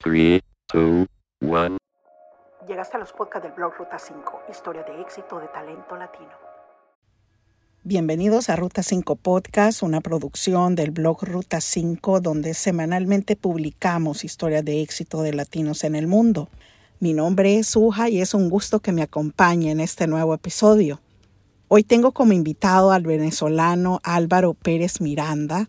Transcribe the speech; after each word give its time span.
3, 0.00 0.40
2, 0.72 1.08
1. 1.40 1.76
Llegaste 2.68 2.96
a 2.96 3.00
los 3.00 3.12
podcasts 3.12 3.48
del 3.48 3.56
blog 3.56 3.74
Ruta 3.76 3.98
5, 3.98 4.42
historia 4.48 4.84
de 4.84 5.00
éxito 5.00 5.40
de 5.40 5.48
talento 5.48 5.96
latino. 5.96 6.30
Bienvenidos 7.82 8.48
a 8.48 8.54
Ruta 8.54 8.84
5 8.84 9.16
Podcast, 9.16 9.82
una 9.82 10.00
producción 10.00 10.76
del 10.76 10.92
blog 10.92 11.24
Ruta 11.24 11.60
5, 11.60 12.20
donde 12.20 12.54
semanalmente 12.54 13.34
publicamos 13.34 14.22
historias 14.22 14.64
de 14.64 14.82
éxito 14.82 15.22
de 15.22 15.34
latinos 15.34 15.82
en 15.82 15.96
el 15.96 16.06
mundo. 16.06 16.48
Mi 17.00 17.12
nombre 17.12 17.58
es 17.58 17.74
Uja 17.74 18.08
y 18.08 18.20
es 18.20 18.34
un 18.34 18.50
gusto 18.50 18.78
que 18.78 18.92
me 18.92 19.02
acompañe 19.02 19.72
en 19.72 19.80
este 19.80 20.06
nuevo 20.06 20.32
episodio. 20.32 21.00
Hoy 21.66 21.82
tengo 21.82 22.12
como 22.12 22.32
invitado 22.34 22.92
al 22.92 23.02
venezolano 23.02 23.98
Álvaro 24.04 24.54
Pérez 24.54 25.00
Miranda, 25.00 25.68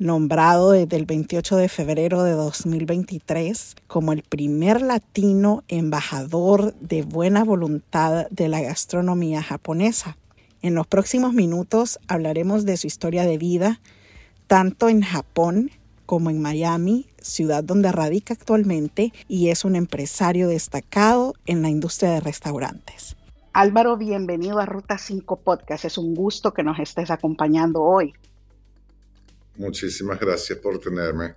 nombrado 0.00 0.70
desde 0.72 0.96
el 0.96 1.04
28 1.04 1.56
de 1.56 1.68
febrero 1.68 2.22
de 2.24 2.32
2023 2.32 3.76
como 3.86 4.12
el 4.12 4.22
primer 4.22 4.80
latino 4.80 5.62
embajador 5.68 6.74
de 6.80 7.02
buena 7.02 7.44
voluntad 7.44 8.26
de 8.30 8.48
la 8.48 8.62
gastronomía 8.62 9.42
japonesa. 9.42 10.16
En 10.62 10.74
los 10.74 10.86
próximos 10.86 11.34
minutos 11.34 11.98
hablaremos 12.08 12.64
de 12.64 12.78
su 12.78 12.86
historia 12.86 13.24
de 13.24 13.36
vida, 13.36 13.80
tanto 14.46 14.88
en 14.88 15.02
Japón 15.02 15.70
como 16.06 16.30
en 16.30 16.40
Miami, 16.40 17.06
ciudad 17.20 17.62
donde 17.62 17.92
radica 17.92 18.32
actualmente 18.32 19.12
y 19.28 19.48
es 19.48 19.66
un 19.66 19.76
empresario 19.76 20.48
destacado 20.48 21.34
en 21.44 21.60
la 21.60 21.68
industria 21.68 22.12
de 22.12 22.20
restaurantes. 22.20 23.16
Álvaro, 23.52 23.98
bienvenido 23.98 24.60
a 24.60 24.66
Ruta 24.66 24.96
5 24.96 25.40
Podcast. 25.40 25.84
Es 25.84 25.98
un 25.98 26.14
gusto 26.14 26.54
que 26.54 26.62
nos 26.62 26.78
estés 26.78 27.10
acompañando 27.10 27.82
hoy. 27.82 28.14
Muchísimas 29.60 30.18
gracias 30.18 30.58
por 30.58 30.80
tenerme. 30.80 31.34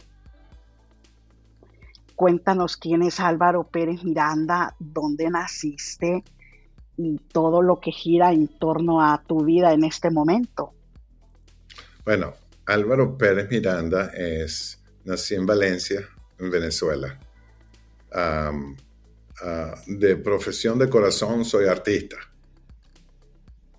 Cuéntanos 2.15 2.77
quién 2.77 3.03
es 3.03 3.19
Álvaro 3.19 3.65
Pérez 3.65 4.01
Miranda, 4.05 4.73
dónde 4.79 5.29
naciste 5.29 6.23
y 6.95 7.17
todo 7.17 7.61
lo 7.61 7.81
que 7.81 7.91
gira 7.91 8.31
en 8.31 8.47
torno 8.47 9.01
a 9.01 9.21
tu 9.27 9.43
vida 9.43 9.73
en 9.73 9.83
este 9.83 10.09
momento. 10.09 10.71
Bueno, 12.05 12.33
Álvaro 12.65 13.17
Pérez 13.17 13.49
Miranda 13.49 14.11
es, 14.15 14.81
nací 15.03 15.35
en 15.35 15.45
Valencia, 15.45 16.07
en 16.39 16.49
Venezuela. 16.49 17.19
Ah, 18.13 18.53
de 19.85 20.15
profesión 20.15 20.79
de 20.79 20.87
corazón 20.87 21.43
soy 21.43 21.65
artista. 21.65 22.15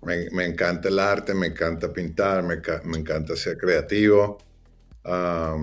Me, 0.05 0.45
encanta 0.45 0.87
el 0.87 0.99
arte, 0.99 1.33
me 1.33 1.47
encanta 1.47 1.91
pintar, 1.91 2.43
me, 2.43 2.53
encanta 2.53 3.35
ser 3.35 3.57
creativo. 3.57 4.37
Ah, 5.05 5.55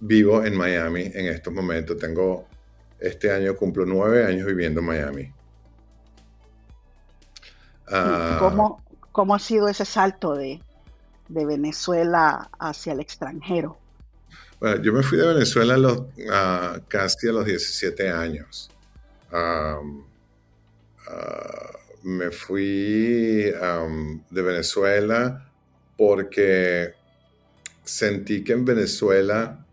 vivo 0.00 0.44
en 0.44 0.56
Miami 0.56 1.10
en 1.14 1.26
estos 1.26 1.52
momentos. 1.52 1.98
Tengo, 1.98 2.46
este 2.98 3.30
año 3.30 3.54
cumplo 3.54 3.84
nueve 3.86 4.26
años 4.26 4.46
viviendo 4.46 4.80
en 4.80 4.86
Miami. 4.86 5.32
Ah, 7.88 8.36
¿Cómo, 8.40 8.82
¿Cómo, 9.12 9.34
ha 9.34 9.38
sido 9.38 9.68
ese 9.68 9.84
salto 9.84 10.34
de, 10.34 10.60
de, 11.28 11.46
Venezuela 11.46 12.48
hacia 12.58 12.94
el 12.94 13.00
extranjero? 13.00 13.78
Bueno, 14.58 14.82
yo 14.82 14.92
me 14.92 15.02
fui 15.02 15.18
de 15.18 15.26
Venezuela 15.26 15.76
los, 15.76 16.04
casi 16.88 17.28
a 17.28 17.32
los 17.32 17.44
17 17.44 18.10
años 18.10 18.70
me 22.04 22.30
fui 22.30 23.50
de 23.50 24.42
Venezuela 24.42 25.50
porque 25.96 26.94
sentí 27.84 28.42
que 28.42 28.52
en 28.52 28.64
Venezuela, 28.64 29.64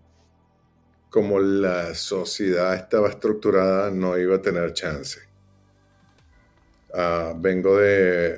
como 1.09 1.39
la 1.39 1.95
sociedad 1.95 2.75
estaba 2.75 3.09
estructurada, 3.09 3.91
no 3.91 4.17
iba 4.17 4.35
a 4.35 4.41
tener 4.41 4.73
chance. 4.73 5.19
Ah, 6.93 7.33
vengo 7.35 7.77
de, 7.77 8.37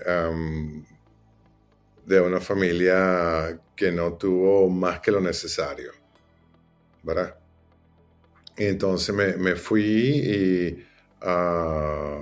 de 2.06 2.22
una 2.22 2.40
familia 2.40 3.60
que 3.76 3.92
no 3.92 4.14
tuvo 4.14 4.70
más 4.70 5.00
que 5.00 5.12
lo 5.12 5.20
necesario, 5.20 5.92
¿verdad? 7.02 7.36
Y 8.58 8.66
entonces 8.66 9.16
me, 9.16 9.56
fui 9.56 9.82
y... 9.82 10.88
Ah, 11.22 12.22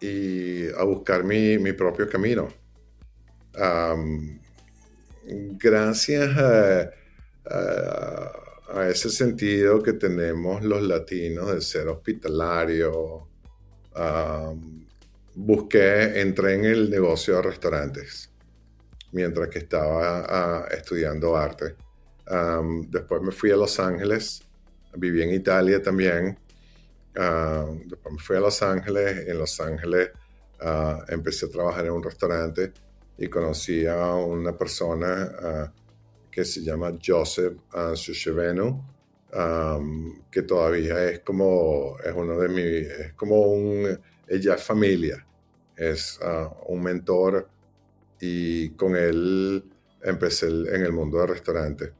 y 0.00 0.68
a 0.68 0.84
buscar 0.84 1.24
mi, 1.24 1.72
propio 1.72 2.08
camino. 2.08 2.48
Gracias 5.26 6.36
a, 6.36 6.90
ese 8.88 9.10
sentido 9.10 9.82
que 9.82 9.92
tenemos 9.92 10.62
los 10.62 10.82
latinos 10.82 11.54
de 11.54 11.60
ser 11.60 11.88
hospitalario, 11.88 13.28
busqué, 15.34 16.20
entré 16.20 16.54
en 16.54 16.64
el 16.64 16.90
negocio 16.90 17.36
de 17.36 17.42
restaurantes 17.42 18.30
mientras 19.12 19.48
que 19.48 19.60
estaba 19.60 20.66
estudiando 20.70 21.36
arte. 21.36 21.76
después 22.88 23.22
me 23.22 23.32
fui 23.32 23.50
a 23.50 23.56
Los 23.56 23.78
Ángeles, 23.78 24.42
viví 24.96 25.22
en 25.22 25.34
Italia 25.34 25.80
también 25.80 26.38
Ah, 27.18 27.66
después 27.86 28.12
me 28.14 28.20
fui 28.20 28.36
a 28.36 28.40
Los 28.40 28.62
Ángeles. 28.62 29.26
En 29.26 29.38
Los 29.38 29.58
Ángeles 29.60 30.10
ah, 30.60 31.04
empecé 31.08 31.46
a 31.46 31.50
trabajar 31.50 31.86
en 31.86 31.92
un 31.92 32.02
restaurante 32.02 32.72
y 33.18 33.28
conocí 33.28 33.86
a 33.86 34.14
una 34.14 34.56
persona 34.56 35.32
ah, 35.42 35.72
que 36.30 36.44
se 36.44 36.62
llama 36.62 36.92
Joseph 37.04 37.56
Sushevenu, 37.94 38.84
que 40.30 40.42
todavía 40.42 41.10
es 41.10 41.20
como, 41.20 41.96
es 42.04 42.12
uno 42.14 42.38
de 42.38 42.48
mis, 42.48 42.86
es 42.88 43.12
como 43.14 43.40
un, 43.40 43.98
ella 44.28 44.54
es 44.54 44.62
familia, 44.62 45.26
es 45.74 46.20
un 46.66 46.82
mentor 46.82 47.48
y 48.20 48.70
con 48.70 48.96
él 48.96 49.64
empecé 50.02 50.46
en 50.48 50.82
el 50.82 50.92
mundo 50.92 51.18
del 51.18 51.28
restaurante. 51.28 51.92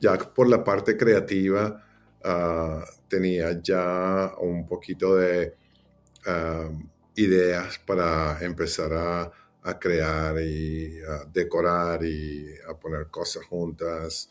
Ya 0.00 0.16
por 0.18 0.48
la 0.48 0.64
parte 0.64 0.96
creativa, 0.96 1.82
tenía 3.08 3.60
ya 3.62 4.32
un 4.40 4.66
poquito 4.66 5.16
de 5.16 5.54
ideas 7.14 7.78
para 7.78 8.38
empezar 8.40 8.92
a, 8.94 9.32
crear 9.78 10.40
y 10.40 11.00
a 11.02 11.24
decorar 11.24 12.04
y 12.04 12.46
a 12.68 12.74
poner 12.78 13.08
cosas 13.08 13.44
juntas, 13.44 14.30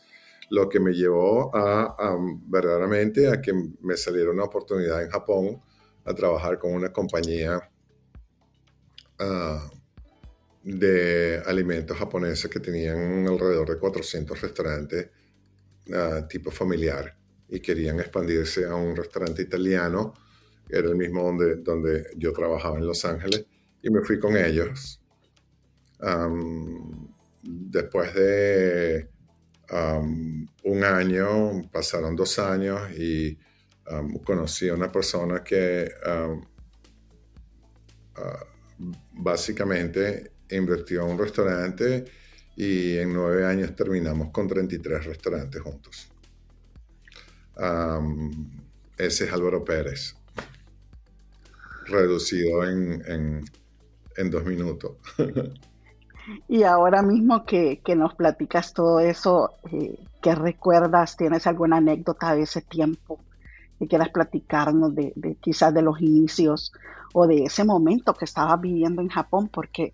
lo 0.50 0.70
que 0.70 0.80
me 0.80 0.94
llevó 0.94 1.56
a, 1.56 2.18
verdaderamente 2.48 3.28
a 3.28 3.42
que 3.42 3.54
me 3.82 3.98
saliera 3.98 4.32
una 4.32 4.44
oportunidad 4.44 5.04
en 5.04 5.10
Japón 5.10 5.62
a 6.06 6.14
trabajar 6.14 6.60
con 6.60 6.74
una 6.74 6.94
compañía 6.94 7.70
ah, 9.20 9.70
de 10.64 11.42
alimentos 11.46 11.98
japoneses 11.98 12.50
que 12.50 12.60
tenían 12.60 13.28
alrededor 13.28 13.70
de 13.70 13.80
400 13.80 14.42
restaurantes 14.42 15.10
ah, 15.94 16.28
tipo 16.28 16.52
familiar 16.52 17.18
y 17.50 17.60
querían 17.60 18.00
expandirse 18.00 18.66
a 18.66 18.76
un 18.76 18.96
restaurante 18.96 19.42
italiano, 19.42 20.14
que 20.68 20.78
era 20.78 20.88
el 20.88 20.96
mismo 20.96 21.24
donde, 21.24 21.58
donde 21.58 22.08
yo 22.16 22.34
trabajaba 22.34 22.78
en 22.78 22.88
Los 22.88 23.06
Ángeles, 23.06 23.46
y 23.82 23.90
me 23.90 24.02
fui 24.02 24.20
con 24.20 24.36
ellos. 24.36 25.00
Después 27.42 28.14
de 28.14 29.10
un 30.64 30.84
año, 30.84 31.62
pasaron 31.72 32.16
dos 32.16 32.38
años 32.40 32.92
y 32.98 33.38
conocí 34.24 34.70
a 34.70 34.74
una 34.74 34.92
persona 34.92 35.44
que 35.44 35.90
ah, 36.06 36.36
básicamente 39.14 40.32
invirtió 40.50 41.04
en 41.04 41.12
un 41.12 41.18
restaurante 41.18 42.06
y 42.56 42.98
en 42.98 43.14
nueve 43.14 43.46
años 43.46 43.76
terminamos 43.76 44.30
con 44.32 44.48
33 44.48 45.06
restaurantes 45.06 45.62
juntos 45.62 46.10
ese 48.98 49.26
es 49.26 49.34
Álvaro 49.34 49.64
Pérez, 49.64 50.16
reducido 51.86 52.64
en, 52.64 53.44
dos 54.30 54.46
minutos. 54.46 54.98
y 56.48 56.64
ahora 56.64 57.02
mismo 57.02 57.46
que, 57.46 57.82
nos 57.96 58.16
platicas 58.16 58.74
todo 58.74 59.00
eso, 59.00 59.52
eh, 59.72 60.00
¿qué 60.22 60.36
recuerdas? 60.36 61.18
¿Tienes 61.18 61.48
alguna 61.48 61.78
anécdota 61.78 62.36
de 62.36 62.44
ese 62.44 62.62
tiempo 62.62 63.20
que 63.80 63.88
quieras 63.88 64.10
platicarnos 64.10 64.96
de, 64.96 65.14
quizás 65.42 65.74
de 65.74 65.82
los 65.82 66.02
inicios 66.02 66.72
o 67.14 67.28
de 67.28 67.44
ese 67.44 67.64
momento 67.64 68.14
que 68.14 68.26
estabas 68.26 68.60
viviendo 68.60 69.02
en 69.02 69.10
Japón? 69.10 69.50
Porque 69.50 69.94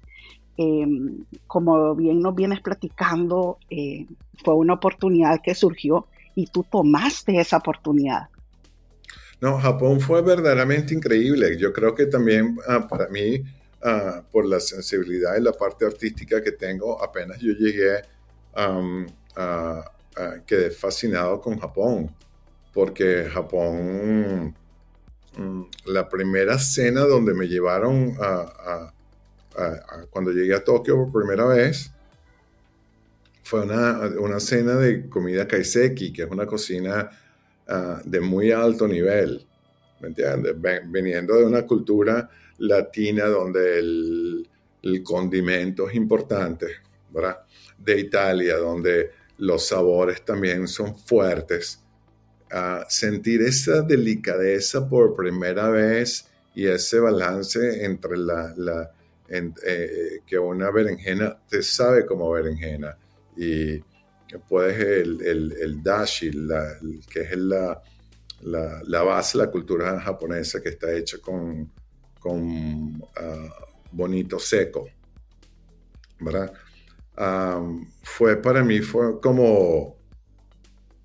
em, 0.57 1.25
como 1.48 1.95
bien 1.95 2.19
nos 2.22 2.36
vienes 2.36 2.62
platicando, 2.62 3.57
eh, 3.69 4.06
fue 4.44 4.56
una 4.56 4.74
oportunidad 4.74 5.42
que 5.42 5.56
surgió 5.56 6.07
y 6.36 6.48
tú 6.48 6.63
tomaste 6.63 7.39
esa 7.39 7.57
oportunidad. 7.57 8.30
No, 9.42 9.57
Japón 9.57 10.00
fue 10.00 10.22
verdaderamente 10.22 10.94
increíble. 10.94 11.57
Yo 11.57 11.74
creo 11.74 11.95
que 11.95 12.06
también 12.06 12.57
ah, 12.68 12.88
para 12.88 13.07
mí, 13.10 13.42
ah, 13.83 14.24
por 14.31 14.45
la 14.45 14.60
sensibilidad 14.60 15.38
y 15.38 15.42
la 15.42 15.54
parte 15.54 15.86
artística 15.86 16.42
que 16.42 16.51
tengo, 16.51 17.01
apenas 17.01 17.39
yo 17.39 17.54
llegué 17.54 18.01
a, 18.54 18.81
ah, 19.36 19.92
quedé 20.45 20.72
fascinado 20.72 21.39
con 21.42 21.60
Japón, 21.60 22.13
porque 22.74 23.25
Japón, 23.31 24.56
mm, 25.38 25.62
la 25.86 26.07
primera 26.10 26.57
cena 26.60 27.01
donde 27.01 27.33
me 27.33 27.48
llevaron 27.48 28.16
a, 28.19 28.94
cuando 30.10 30.31
llegué 30.31 30.56
a 30.56 30.63
Tokio 30.63 30.95
por 30.95 31.12
primera 31.12 31.45
vez, 31.45 31.92
fue 33.44 33.63
una, 33.63 34.39
cena 34.39 34.75
de 34.75 35.10
comida 35.10 35.45
kaiseki, 35.45 36.13
que 36.13 36.24
es 36.24 36.31
una 36.31 36.45
cocina 36.45 37.10
ah, 37.68 38.01
de 38.06 38.22
muy 38.22 38.51
alto 38.51 38.88
nivel, 38.88 39.45
¿me 40.00 40.07
entiendes? 40.07 40.56
Veniendo 40.86 41.36
de 41.36 41.45
una 41.45 41.66
cultura 41.68 42.30
latina 42.61 43.25
donde 43.25 43.79
el, 43.79 44.47
condimento 45.03 45.89
es 45.89 45.95
importante, 45.95 46.67
¿verdad? 47.11 47.39
De 47.77 47.99
Italia, 47.99 48.57
donde 48.57 49.11
los 49.37 49.67
sabores 49.67 50.23
también 50.23 50.67
son 50.67 50.97
fuertes. 50.97 51.79
Ah, 52.51 52.85
sentir 52.89 53.41
esa 53.41 53.81
delicadeza 53.81 54.87
por 54.87 55.15
primera 55.15 55.69
vez 55.69 56.27
y 56.53 56.67
ese 56.67 56.99
balance 56.99 57.85
entre 57.85 58.17
la, 58.17 58.53
la 58.57 58.91
eh, 59.29 60.19
que 60.25 60.37
una 60.37 60.69
berenjena 60.71 61.37
te 61.47 61.63
sabe 61.63 62.05
como 62.05 62.29
berenjena 62.31 62.97
y 63.37 63.79
puedes 64.49 64.77
el, 64.77 65.53
el, 65.57 65.81
dashi, 65.81 66.31
que 67.09 67.21
es 67.21 67.37
la, 67.37 67.81
la, 68.41 68.81
la, 68.85 69.03
base 69.03 69.37
la 69.37 69.49
cultura 69.49 69.99
japonesa 70.01 70.61
que 70.61 70.69
está 70.69 70.91
hecha 70.93 71.17
con, 71.19 71.71
con 72.21 73.03
ah, 73.18 73.50
bonito 73.91 74.39
seco, 74.39 74.88
¿verdad? 76.19 76.53
fue 78.01 78.41
para 78.41 78.63
mí, 78.63 78.79
fue 78.79 79.19
como, 79.19 79.97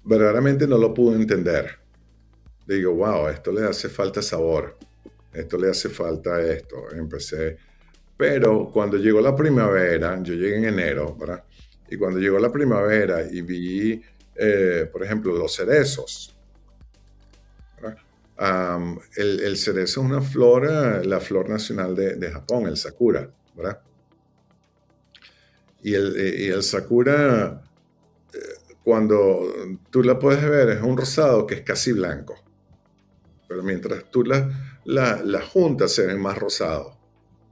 verdaderamente 0.05 0.67
no 0.67 0.79
lo 0.79 0.95
pude 0.95 1.17
entender. 1.17 1.79
Digo, 2.67 2.95
wow, 2.95 3.29
esto 3.29 3.53
le 3.53 3.65
hace 3.65 3.89
falta 3.89 4.23
sabor, 4.23 4.77
esto 5.33 5.59
le 5.59 5.71
hace 5.71 5.89
falta 5.89 6.41
esto. 6.41 6.91
Empecé, 6.93 7.59
pero 8.17 8.71
cuando 8.73 8.97
llegó 8.97 9.21
la 9.21 9.35
primavera, 9.35 10.21
yo 10.23 10.35
llegué 10.35 10.59
en 10.59 10.65
enero, 10.67 11.15
¿verdad? 11.17 11.45
Y 11.91 11.97
cuando 11.97 12.19
llegó 12.19 12.39
la 12.39 12.51
primavera 12.53 13.23
y 13.23 13.43
vi, 13.43 14.03
eh, 14.35 14.89
por 14.91 15.05
ejemplo, 15.05 15.37
los 15.37 15.55
cerezos, 15.55 16.36
el, 18.39 19.57
cerezo 19.57 20.01
es 20.01 20.07
una 20.07 20.21
flor, 20.21 21.07
la 21.07 21.21
flor 21.21 21.49
nacional 21.49 21.95
de, 21.95 22.31
Japón, 22.31 22.67
el 22.67 22.77
sakura, 22.77 23.31
¿verdad? 23.55 23.81
Y 25.83 25.95
el, 25.95 26.17
el 26.17 26.63
sakura, 26.63 27.63
eh, 28.33 28.39
cuando 28.83 29.53
tú 29.91 30.03
la 30.03 30.19
puedes 30.19 30.43
ver, 30.49 30.71
es 30.71 30.83
un 30.83 30.97
rosado 30.97 31.47
que 31.47 31.57
es 31.57 31.61
casi 31.63 31.93
blanco. 31.93 32.35
Pero 33.49 33.63
mientras 33.63 34.11
tú 34.11 34.25
la, 34.25 34.51
la, 34.85 35.23
la 35.23 35.41
juntas, 35.41 35.93
se 35.93 36.07
ve 36.07 36.17
más 36.17 36.37
rosado, 36.37 36.99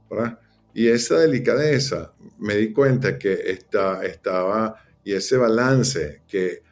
¿verdad? 0.09 0.39
Y 0.73 0.89
esa 0.89 1.17
delicadeza, 1.19 2.13
me 2.37 2.55
di 2.55 2.73
cuenta 2.73 3.17
que 3.17 3.33
está, 3.33 4.05
estaba, 4.05 4.75
y 5.05 5.13
ese 5.13 5.37
balance, 5.37 6.23
que, 6.27 6.63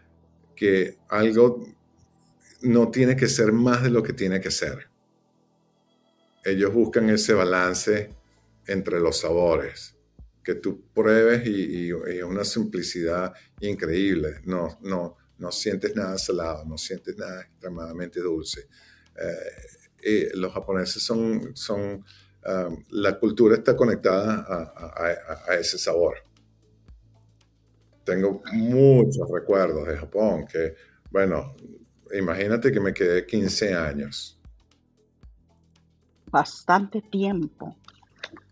que 0.55 0.97
algo 1.07 1.65
no 2.63 2.89
tiene 2.89 3.15
que 3.15 3.27
ser 3.27 3.51
más 3.51 3.83
de 3.83 3.89
lo 3.89 4.03
que 4.03 4.13
tiene 4.13 4.41
que 4.41 4.51
ser. 4.51 4.89
Ellos 6.43 6.73
buscan 6.73 7.09
ese 7.09 7.33
balance 7.33 8.09
entre 8.67 8.99
los 8.99 9.19
sabores, 9.19 9.95
que 10.43 10.55
tú 10.55 10.85
pruebes 10.93 11.47
y, 11.47 11.89
es 11.89 12.23
una 12.23 12.43
simplicidad 12.43 13.33
increíble. 13.61 14.41
No, 14.45 14.77
no, 14.81 15.15
no 15.37 15.51
sientes 15.51 15.95
nada 15.95 16.17
salado, 16.17 16.65
no 16.65 16.77
sientes 16.77 17.17
nada 17.17 17.41
extremadamente 17.41 18.19
dulce. 18.19 18.67
Eh, 20.01 20.31
los 20.33 20.51
japoneses 20.51 21.01
son, 21.01 21.55
son 21.55 22.03
Um, 22.45 22.83
la 22.89 23.17
cultura 23.17 23.55
está 23.55 23.75
conectada 23.75 24.45
a, 25.47 25.55
ese 25.55 25.77
sabor. 25.77 26.17
Tengo 28.03 28.41
muchos 28.51 29.29
recuerdos 29.31 29.87
de 29.87 29.97
Japón 29.97 30.45
que, 30.45 30.75
bueno, 31.09 31.55
imagínate 32.13 32.71
que 32.71 32.79
me 32.79 32.93
quedé 32.93 33.25
15 33.25 33.73
años. 33.73 34.39
Bastante 36.27 37.01
tiempo. 37.01 37.75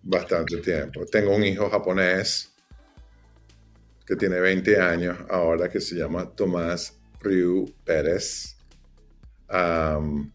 Bastante 0.04 0.58
tiempo. 0.58 1.06
Tengo 1.06 1.36
un 1.36 1.44
hijo 1.44 1.70
japonés 1.70 2.52
que 4.06 4.16
tiene 4.16 4.40
20 4.40 4.80
años 4.80 5.18
ahora 5.30 5.70
que 5.70 5.80
se 5.80 5.96
llama 5.96 6.30
Tomás 6.30 7.00
Ryu 7.22 7.66
Pérez. 7.84 8.56
Um, 9.50 10.32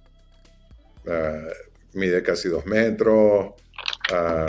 uh, 1.06 1.50
mide 1.94 2.22
casi 2.22 2.48
dos 2.48 2.64
metros. 2.66 3.54
o 4.10 4.46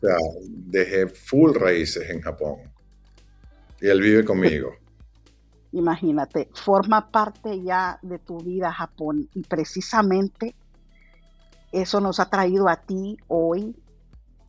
sea, 0.00 0.16
dejé 0.48 1.08
full 1.08 1.54
raíces 1.54 2.08
en 2.10 2.20
Japón. 2.20 2.60
Y 3.80 3.88
él 3.88 4.00
vive 4.00 4.24
conmigo. 4.24 4.83
Imagínate, 5.74 6.48
forma 6.54 7.10
parte 7.10 7.60
ya 7.62 7.98
de 8.02 8.18
tu 8.20 8.38
vida 8.38 8.72
Japón 8.72 9.28
y 9.34 9.42
precisamente 9.42 10.54
eso 11.72 12.00
nos 12.00 12.20
ha 12.20 12.30
traído 12.30 12.68
a 12.68 12.76
ti 12.76 13.18
hoy 13.26 13.76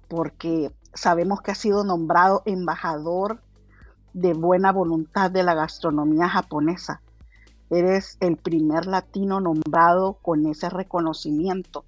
porque 0.07 0.71
sabemos 0.93 1.41
que 1.41 1.49
has 1.49 1.57
sido 1.57 1.83
nombrado 1.83 2.43
embajador 2.45 3.41
de 4.13 4.33
buena 4.33 4.71
voluntad 4.71 5.31
de 5.31 5.41
la 5.41 5.55
gastronomía 5.55 6.29
japonesa. 6.29 7.01
Eres 7.71 8.17
el 8.19 8.37
primer 8.37 8.85
latino 8.85 9.41
nombrado 9.41 10.19
con 10.21 10.45
ese 10.45 10.69
reconocimiento, 10.69 11.85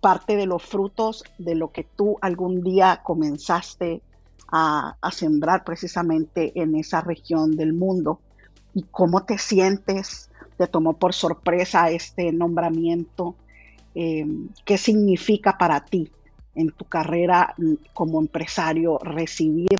parte 0.00 0.36
de 0.36 0.46
los 0.46 0.62
frutos 0.62 1.24
de 1.38 1.56
lo 1.56 1.72
que 1.72 1.82
tú 1.82 2.16
algún 2.20 2.62
día 2.62 3.00
comenzaste 3.02 4.02
a, 4.46 4.96
sembrar 5.10 5.64
precisamente 5.64 6.52
en 6.60 6.76
esa 6.76 7.00
región 7.00 7.56
del 7.56 7.72
mundo. 7.72 8.20
¿Y 8.74 8.84
cómo 8.90 9.24
te 9.24 9.38
sientes? 9.38 10.30
¿Te 10.56 10.66
tomó 10.66 10.98
por 10.98 11.14
sorpresa 11.14 11.90
este 11.90 12.32
nombramiento? 12.32 13.36
Em, 13.94 14.48
¿Qué 14.64 14.78
significa 14.78 15.56
para 15.56 15.84
ti 15.84 16.10
en 16.54 16.70
tu 16.70 16.84
carrera 16.84 17.54
como 17.94 18.20
empresario 18.20 18.98
recibir 18.98 19.78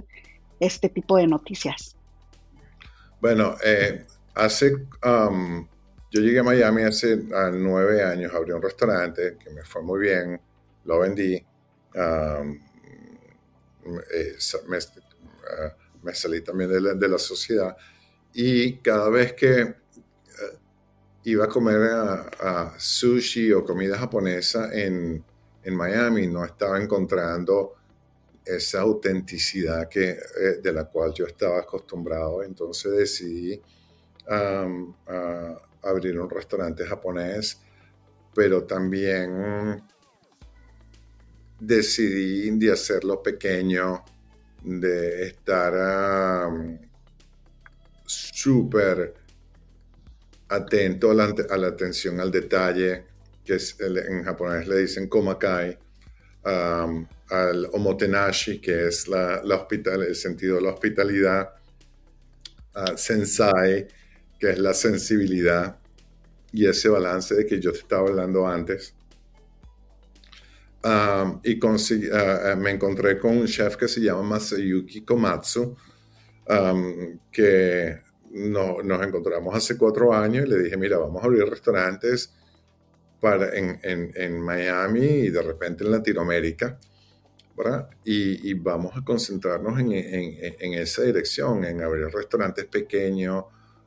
este 0.61 0.89
tipo 0.89 1.17
de 1.17 1.27
noticias? 1.27 1.97
Bueno, 3.21 3.57
eh, 3.65 4.07
Hace, 4.39 4.87
yo 5.03 6.21
llegué 6.21 6.39
a 6.39 6.45
Miami 6.45 6.83
hace 6.83 7.17
nueve 7.53 8.05
años, 8.05 8.33
abrí 8.33 8.53
un 8.53 8.63
restaurante 8.63 9.37
que 9.43 9.51
me 9.51 9.65
fue 9.65 9.83
muy 9.83 9.99
bien, 9.99 10.41
lo 10.85 11.01
vendí, 11.01 11.35
eh, 11.35 12.59
uh, 13.85 13.99
me, 16.01 16.15
salí 16.15 16.41
también 16.43 16.71
de 16.71 17.09
la, 17.09 17.19
sociedad 17.19 17.77
y 18.41 18.77
cada 18.77 19.11
vez 19.11 19.33
que 19.33 19.63
uh, 19.63 20.59
iba 21.25 21.47
a 21.47 21.49
comer 21.49 21.91
a, 21.91 22.73
sushi 22.79 23.53
o 23.53 23.65
comida 23.65 23.99
japonesa 23.99 24.71
en, 24.73 25.25
en, 25.65 25.75
Miami, 25.75 26.29
no 26.29 26.45
estaba 26.45 26.81
encontrando 26.81 27.75
esa 28.45 28.83
autenticidad 28.83 29.89
que, 29.89 30.11
eh, 30.11 30.61
de 30.63 30.73
la 30.73 30.85
cual 30.85 31.13
yo 31.13 31.27
estaba 31.27 31.59
acostumbrado, 31.59 32.45
entonces 32.45 32.93
decidí 32.93 33.61
abrir 35.83 36.21
un 36.21 36.31
restaurante 36.31 36.87
japonés, 36.87 37.61
pero 38.35 38.63
también 38.65 39.83
decidí 41.59 42.51
de 42.57 42.73
hacerlo 42.73 43.21
pequeño, 43.21 44.05
de 44.63 45.27
estar 45.27 45.75
súper 48.09 49.15
atento 50.49 51.11
a 51.11 51.15
la, 51.15 51.67
atención 51.67 52.21
al 52.21 52.31
detalle, 52.31 53.05
que 53.45 53.55
es, 53.55 53.77
en 53.81 54.25
japonés 54.25 54.67
le 54.67 54.79
dicen 54.79 55.09
komakai, 55.09 55.79
al 56.45 57.69
omotenashi, 57.73 58.61
que 58.61 58.89
es 58.89 59.09
la, 59.09 59.43
hospital, 59.55 60.03
el 60.03 60.15
sentido 60.15 60.57
de 60.57 60.63
la 60.63 60.71
hospitalidad, 60.71 61.51
sensai, 62.97 63.87
que 64.39 64.51
es 64.51 64.59
la 64.59 64.73
sensibilidad 64.73 65.79
y 66.53 66.67
ese 66.67 66.89
balance 66.89 67.35
de 67.35 67.45
que 67.45 67.61
yo 67.61 67.73
te 67.73 67.79
estaba 67.79 68.09
hablando 68.09 68.47
antes. 68.47 68.95
Um, 70.85 71.41
y 71.43 71.59
uh, 71.59 72.57
me 72.57 72.71
encontré 72.71 73.19
con 73.19 73.37
un 73.37 73.47
chef 73.47 73.77
que 73.77 73.89
se 73.89 74.01
llama 74.01 74.23
Masayuki 74.23 75.03
Komatsu, 75.03 75.77
um, 76.49 77.19
que 77.31 78.01
no, 78.31 78.83
nos 78.83 79.07
encontramos 79.07 79.55
hace 79.55 79.77
cuatro 79.77 80.13
años 80.13 80.47
y 80.47 80.51
le 80.51 80.59
dije, 80.63 80.77
mira, 80.77 80.99
vamos 80.99 81.23
a 81.23 81.27
abrir 81.27 81.45
restaurantes 81.45 82.35
para, 83.21 83.57
en, 83.57 83.81
en, 83.83 84.13
en, 84.15 84.41
Miami 84.41 85.05
y 85.05 85.31
de 85.31 85.43
repente 85.43 85.85
en 85.85 85.91
Latinoamérica. 85.91 86.79
¿verdad? 87.57 87.89
Y, 88.05 88.55
vamos 88.55 88.97
a 88.97 89.05
concentrarnos 89.05 89.81
en, 89.81 89.93
esa 90.75 91.03
dirección, 91.03 91.65
en 91.65 91.83
abrir 91.83 92.07
restaurantes 92.07 92.67
pequeños, 92.67 93.47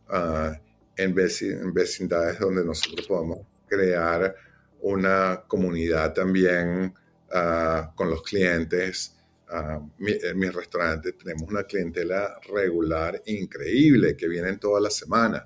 uh, 0.09 0.51
en, 0.97 1.73
vecindades 1.73 2.39
donde 2.39 2.65
nosotros 2.65 3.07
podamos 3.07 3.39
crear 3.67 4.35
una 4.81 5.43
comunidad 5.47 6.13
también 6.13 6.93
ah, 7.31 7.93
con 7.95 8.09
los 8.09 8.21
clientes. 8.23 9.15
Uh, 9.51 9.89
en 9.99 10.39
mi 10.39 10.49
restaurante 10.49 11.11
tenemos 11.13 11.49
una 11.49 11.63
clientela 11.63 12.39
regular 12.53 13.21
increíble 13.25 14.15
que 14.15 14.27
vienen 14.27 14.57
toda 14.57 14.79
la 14.79 14.89
semana 14.89 15.45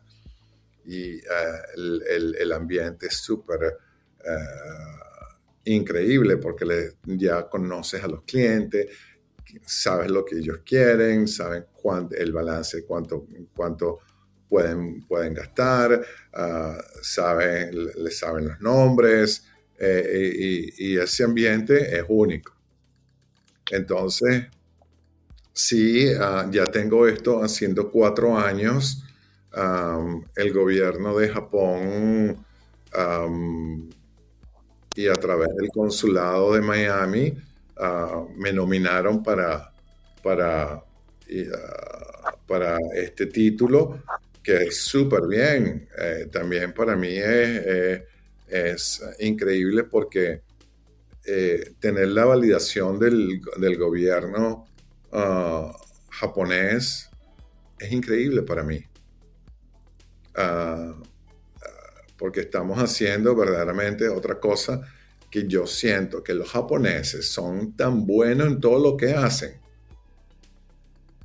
y 0.85 1.19
el, 1.75 2.35
el, 2.39 2.51
ambiente 2.51 3.07
es 3.07 3.15
súper 3.15 3.75
increíble 5.65 6.37
porque 6.37 6.65
le, 6.65 6.93
ya 7.05 7.49
conoces 7.49 8.03
a 8.03 8.07
los 8.07 8.23
clientes, 8.23 8.87
sabes 9.65 10.09
lo 10.11 10.23
que 10.23 10.37
ellos 10.37 10.59
quieren, 10.65 11.27
saben 11.27 11.65
cuánto, 11.73 12.15
el 12.15 12.31
balance, 12.31 12.85
cuánto, 12.85 13.27
cuánto 13.55 13.99
pueden, 14.47 15.01
pueden 15.01 15.33
gastar, 15.33 16.05
uh, 16.33 16.81
saben, 17.01 17.71
le 17.95 18.11
saben 18.11 18.47
los 18.47 18.61
nombres 18.61 19.45
eh, 19.77 20.71
y, 20.77 20.97
ese 20.97 21.23
ambiente 21.23 21.97
es 21.97 22.05
único. 22.07 22.54
Entonces, 23.71 24.45
sí, 25.53 26.07
ah, 26.19 26.47
ya 26.51 26.65
tengo 26.65 27.07
esto 27.07 27.43
haciendo 27.43 27.91
cuatro 27.91 28.37
años. 28.37 29.01
el 30.35 30.51
gobierno 30.51 31.17
de 31.17 31.29
Japón 31.29 32.45
y 34.95 35.07
a 35.07 35.13
través 35.13 35.49
del 35.55 35.69
consulado 35.69 36.53
de 36.53 36.61
Miami 36.61 37.37
ah, 37.77 38.25
me 38.35 38.51
nominaron 38.51 39.23
para, 39.23 39.71
para, 40.21 40.73
ah, 40.73 42.37
para 42.45 42.77
este 42.93 43.27
título, 43.27 44.03
que 44.43 44.63
es 44.63 44.81
súper 44.83 45.27
bien. 45.27 45.87
Eh, 45.97 46.27
también 46.31 46.73
para 46.73 46.95
mí 46.97 47.17
es, 47.17 48.03
es 48.47 49.01
increíble 49.19 49.85
porque 49.85 50.41
eh, 51.27 51.73
tener 51.79 52.09
la 52.09 52.25
validación 52.25 52.99
del, 52.99 53.41
del 53.57 53.77
gobierno 53.77 54.65
ah, 55.11 55.71
japonés 56.09 57.09
es 57.79 57.91
increíble 57.91 58.43
para 58.43 58.63
mí. 58.63 58.83
Porque 62.17 62.41
estamos 62.41 62.77
haciendo 62.79 63.35
verdaderamente 63.35 64.07
otra 64.09 64.39
cosa 64.39 64.81
que 65.29 65.47
yo 65.47 65.67
siento 65.67 66.23
que 66.23 66.33
los 66.33 66.49
japoneses 66.49 67.29
son 67.29 67.75
tan 67.75 68.05
buenos 68.05 68.47
en 68.47 68.59
todo 68.61 68.79
lo 68.79 68.95
que 68.95 69.13
hacen, 69.13 69.59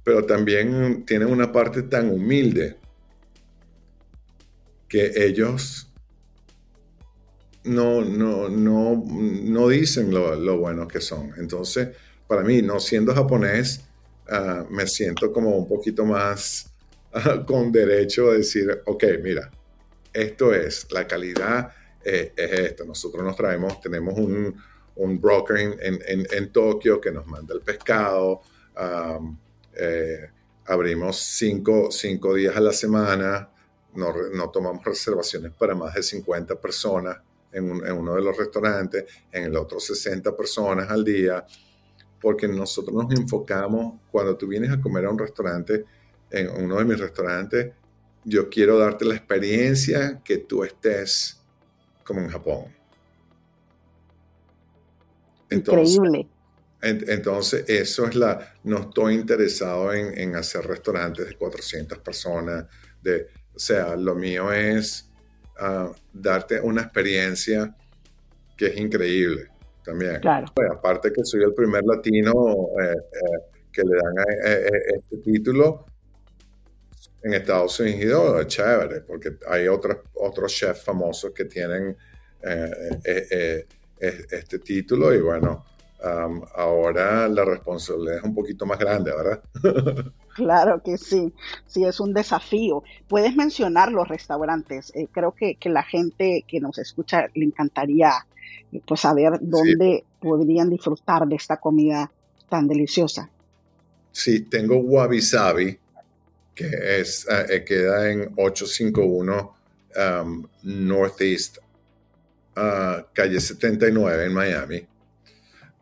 pero 0.02 0.26
también 0.26 1.04
tienen 1.04 1.28
una 1.28 1.52
parte 1.52 1.82
tan 1.82 2.10
humilde 2.10 2.76
que 4.88 5.12
ellos 5.14 5.89
no, 7.64 8.02
no, 8.02 8.48
no, 8.48 9.04
no 9.06 9.68
dicen 9.68 10.12
lo, 10.12 10.34
lo 10.34 10.58
buenos 10.58 10.88
que 10.88 11.00
son. 11.00 11.32
Entonces, 11.36 11.88
para 12.26 12.42
mí, 12.42 12.62
no 12.62 12.78
siendo 12.78 13.12
japonés, 13.12 13.84
ah, 14.28 14.64
me 14.70 14.86
siento 14.86 15.32
como 15.32 15.56
un 15.56 15.66
poquito 15.66 16.04
más 16.04 16.72
ah, 17.12 17.44
con 17.44 17.72
derecho 17.72 18.30
a 18.30 18.34
decir, 18.34 18.82
ok, 18.86 19.04
mira, 19.22 19.50
esto 20.12 20.54
es, 20.54 20.86
la 20.92 21.08
calidad 21.08 21.72
eh, 22.04 22.32
es 22.36 22.52
esta. 22.52 22.84
Nosotros 22.84 23.24
nos 23.24 23.34
traemos, 23.34 23.80
tenemos 23.80 24.14
un, 24.16 24.54
broker 25.20 25.78
en, 25.80 26.52
Tokio 26.52 27.00
que 27.00 27.10
nos 27.10 27.26
manda 27.26 27.54
el 27.54 27.62
pescado, 27.62 28.42
eh, 29.74 30.28
abrimos 30.66 31.18
cinco, 31.18 31.88
días 32.34 32.54
a 32.54 32.60
la 32.60 32.72
semana, 32.72 33.50
no, 33.94 34.50
tomamos 34.50 34.84
reservaciones 34.84 35.52
para 35.52 35.74
más 35.74 35.94
de 35.94 36.02
50 36.02 36.60
personas 36.60 37.18
en, 37.52 37.70
uno 37.70 38.14
de 38.14 38.22
los 38.22 38.36
restaurantes, 38.36 39.04
en 39.32 39.44
el 39.44 39.56
otro 39.56 39.80
60 39.80 40.36
personas 40.36 40.90
al 40.90 41.04
día, 41.04 41.44
porque 42.20 42.46
nosotros 42.46 42.94
nos 42.94 43.18
enfocamos, 43.18 44.00
cuando 44.10 44.36
tú 44.36 44.46
vienes 44.46 44.70
a 44.70 44.80
comer 44.80 45.06
a 45.06 45.10
un 45.10 45.18
restaurante, 45.18 45.84
en 46.30 46.48
uno 46.50 46.76
de 46.76 46.84
mis 46.84 46.98
restaurantes, 46.98 47.72
yo 48.24 48.48
quiero 48.48 48.78
darte 48.78 49.04
la 49.04 49.16
experiencia 49.16 50.20
que 50.22 50.38
tú 50.38 50.62
estés 50.62 51.40
como 52.04 52.20
en 52.20 52.28
Japón. 52.28 52.64
Increíble. 55.50 56.28
entonces, 56.82 57.64
eso 57.66 58.06
es 58.06 58.14
la, 58.14 58.54
no 58.62 58.78
estoy 58.78 59.14
interesado 59.14 59.92
en, 59.92 60.36
hacer 60.36 60.64
restaurantes 60.64 61.26
de 61.26 61.36
400 61.36 61.98
personas, 61.98 62.66
de, 63.02 63.26
o 63.54 63.58
sea, 63.58 63.96
lo 63.96 64.14
mío 64.14 64.52
es 64.52 65.09
ah, 65.60 65.92
darte 66.12 66.60
una 66.60 66.82
experiencia 66.82 67.74
que 68.56 68.66
es 68.66 68.76
increíble 68.76 69.48
también. 69.84 70.20
Claro. 70.20 70.46
aparte 70.70 71.12
que 71.12 71.24
soy 71.24 71.42
el 71.42 71.54
primer 71.54 71.82
latino 71.84 72.32
eh, 72.80 72.92
eh, 72.92 73.60
que 73.72 73.82
le 73.82 73.96
dan 73.96 74.14
eh, 74.44 74.70
este 74.96 75.18
título, 75.18 75.86
en 77.22 77.34
Estados 77.34 77.78
Unidos 77.80 78.40
es 78.40 78.46
chévere, 78.46 79.00
porque 79.00 79.36
hay 79.48 79.68
otros, 79.68 79.98
otros 80.14 80.52
chefs 80.52 80.82
famosos 80.82 81.32
que 81.32 81.44
tienen 81.44 81.96
eh, 82.42 83.66
este 83.98 84.58
título 84.60 85.14
y 85.14 85.20
bueno, 85.20 85.66
ahora 86.56 87.28
la 87.28 87.44
responsabilidad 87.44 88.18
es 88.18 88.24
un 88.24 88.34
poquito 88.34 88.66
más 88.66 88.78
grande, 88.78 89.12
¿verdad? 89.14 89.42
Claro 90.32 90.80
que 90.82 90.96
sí, 90.96 91.34
sí, 91.66 91.84
es 91.84 92.00
un 92.00 92.14
desafío. 92.14 92.82
Puedes 93.08 93.34
mencionar 93.36 93.90
los 93.92 94.08
restaurantes. 94.08 94.92
creo 95.12 95.32
que, 95.32 95.56
que, 95.56 95.68
la 95.68 95.82
gente 95.82 96.44
que 96.46 96.60
nos 96.60 96.78
escucha 96.78 97.26
le 97.34 97.44
encantaría 97.44 98.12
pues 98.86 99.00
saber 99.00 99.32
dónde 99.40 100.04
podrían 100.20 100.70
disfrutar 100.70 101.26
de 101.26 101.34
esta 101.34 101.58
comida 101.58 102.10
tan 102.48 102.68
deliciosa. 102.68 103.28
Sí, 104.12 104.40
tengo 104.42 104.76
Wabi 104.78 105.20
Sabi, 105.20 105.78
que 106.54 106.68
es, 107.00 107.26
eh, 107.28 107.64
queda 107.64 108.10
en 108.10 108.32
851 108.36 109.54
um, 109.96 110.46
Northeast, 110.62 111.58
uh, 112.56 113.02
calle 113.12 113.40
79 113.40 114.26
en 114.26 114.32
Miami. 114.32 114.86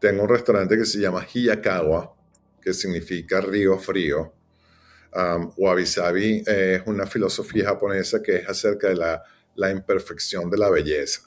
Tengo 0.01 0.23
un 0.23 0.29
restaurante 0.29 0.77
que 0.77 0.85
se 0.85 1.01
llama 1.01 1.27
Hiyakawa, 1.27 2.15
que 2.61 2.73
significa 2.73 3.41
río 3.41 3.79
frío. 3.79 4.35
Um, 5.13 5.53
Wabi 5.57 5.87
Sabi 5.87 6.43
es 6.47 6.83
una 6.87 7.07
filosofía 7.07 7.65
japonesa 7.65 8.23
que 8.23 8.37
es 8.37 8.49
acerca 8.49 8.89
de 8.89 8.97
la, 8.97 9.71
imperfección 9.71 10.51
de 10.51 10.59
la 10.59 10.71
belleza. 10.71 11.23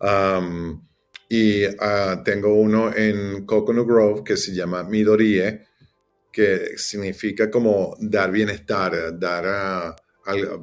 Um, 0.00 0.86
y 1.28 1.66
uh, 1.66 2.22
tengo 2.24 2.54
uno 2.54 2.94
en 2.94 3.44
Coconut 3.46 3.86
Grove 3.86 4.24
que 4.24 4.36
se 4.36 4.52
llama 4.52 4.82
Midorie, 4.82 5.66
que 6.32 6.76
significa 6.76 7.50
como 7.50 7.96
dar 7.98 8.30
bienestar, 8.30 9.18
dar 9.18 9.96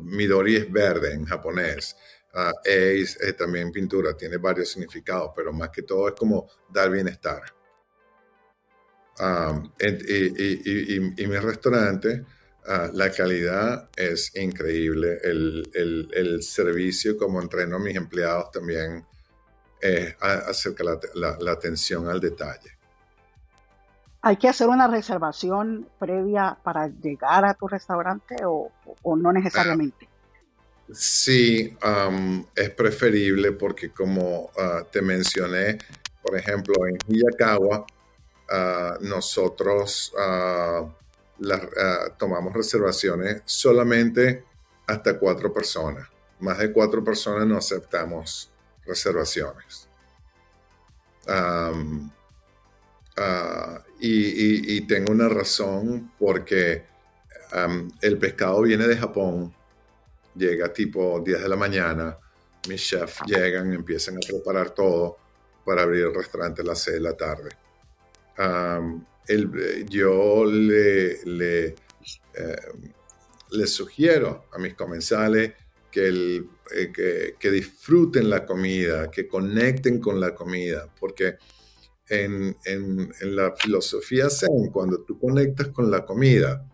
Midori 0.02 0.56
es 0.56 0.72
verde 0.72 1.14
en 1.14 1.26
japonés. 1.26 1.96
Uh, 2.38 2.52
es, 2.64 3.18
también 3.36 3.72
pintura, 3.72 4.16
tiene 4.16 4.38
varios 4.38 4.70
significados, 4.70 5.32
pero 5.36 5.52
más 5.52 5.70
que 5.70 5.82
todo 5.82 6.08
es 6.08 6.14
como 6.14 6.48
dar 6.70 6.92
bienestar. 6.92 7.42
y, 9.80 11.28
mi 11.28 11.38
restaurante, 11.38 12.24
la 12.94 13.12
calidad 13.12 13.90
es 13.96 14.36
increíble. 14.36 15.18
El, 15.24 16.44
servicio, 16.44 17.18
como 17.18 17.42
entreno 17.42 17.78
a 17.78 17.80
mis 17.80 17.96
empleados, 17.96 18.52
también 18.52 19.04
es 19.82 20.16
acerca 20.22 20.84
la, 20.84 21.38
la 21.40 21.52
atención 21.52 22.08
al 22.08 22.20
detalle. 22.20 22.78
¿Hay 24.22 24.36
que 24.36 24.50
hacer 24.50 24.68
una 24.68 24.88
reservación 24.88 25.88
previa 26.00 26.58
para 26.62 26.88
llegar 26.88 27.46
a 27.46 27.54
tu 27.54 27.68
restaurante 27.68 28.36
o, 28.44 28.72
no 29.16 29.32
necesariamente? 29.32 30.07
Sí, 30.94 31.78
es 32.56 32.70
preferible 32.70 33.52
porque 33.52 33.92
como 33.92 34.46
uh, 34.46 34.86
te 34.90 35.02
mencioné, 35.02 35.78
por 36.22 36.38
ejemplo, 36.38 36.76
en 36.88 36.98
Hiyakawa, 37.08 37.80
uh, 37.80 39.04
nosotros 39.04 40.14
uh, 40.16 40.90
tomamos 42.18 42.54
reservaciones 42.54 43.42
solamente 43.46 44.46
hasta 44.88 45.20
cuatro 45.20 45.52
personas. 45.52 46.08
Más 46.40 46.58
de 46.60 46.72
cuatro 46.72 47.04
personas 47.04 47.46
no 47.46 47.58
aceptamos 47.58 48.50
reservaciones. 48.86 49.90
Ah, 53.20 53.82
y, 54.00 54.82
tengo 54.82 55.12
una 55.12 55.28
razón 55.28 56.12
porque 56.18 56.86
el 58.02 58.18
pescado 58.18 58.62
viene 58.62 58.88
de 58.88 58.96
Japón, 58.96 59.54
llega 60.38 60.72
tipo 60.72 61.20
10 61.20 61.42
de 61.42 61.50
la 61.50 61.56
mañana, 61.56 62.18
mis 62.68 62.82
chefs 62.82 63.22
llegan, 63.26 63.74
empiezan 63.74 64.18
a 64.18 64.20
preparar 64.28 64.72
todo 64.72 65.18
para 65.66 65.84
abrir 65.84 66.06
el 66.06 66.14
restaurante 66.14 66.62
a 66.62 66.66
las 66.66 66.80
6 66.82 66.96
de 66.96 67.02
la 67.02 67.14
tarde. 67.18 67.50
yo 69.90 70.46
le, 70.46 71.12
eh, 71.14 71.76
le, 73.52 73.68
sugiero 73.68 74.46
a 74.52 74.58
mis 74.60 74.76
comensales 74.76 75.54
eh, 75.94 76.44
que, 76.94 77.36
que, 77.40 77.52
disfruten 77.52 78.30
la 78.30 78.46
comida, 78.46 79.10
que 79.10 79.28
conecten 79.28 80.00
con 80.00 80.20
la 80.20 80.36
comida, 80.36 80.88
porque 81.00 81.38
en, 82.08 82.56
en, 82.66 83.36
la 83.36 83.54
filosofía 83.56 84.30
Zen, 84.30 84.70
cuando 84.72 85.04
tú 85.04 85.20
conectas 85.20 85.70
con 85.70 85.90
la 85.90 86.06
comida 86.06 86.66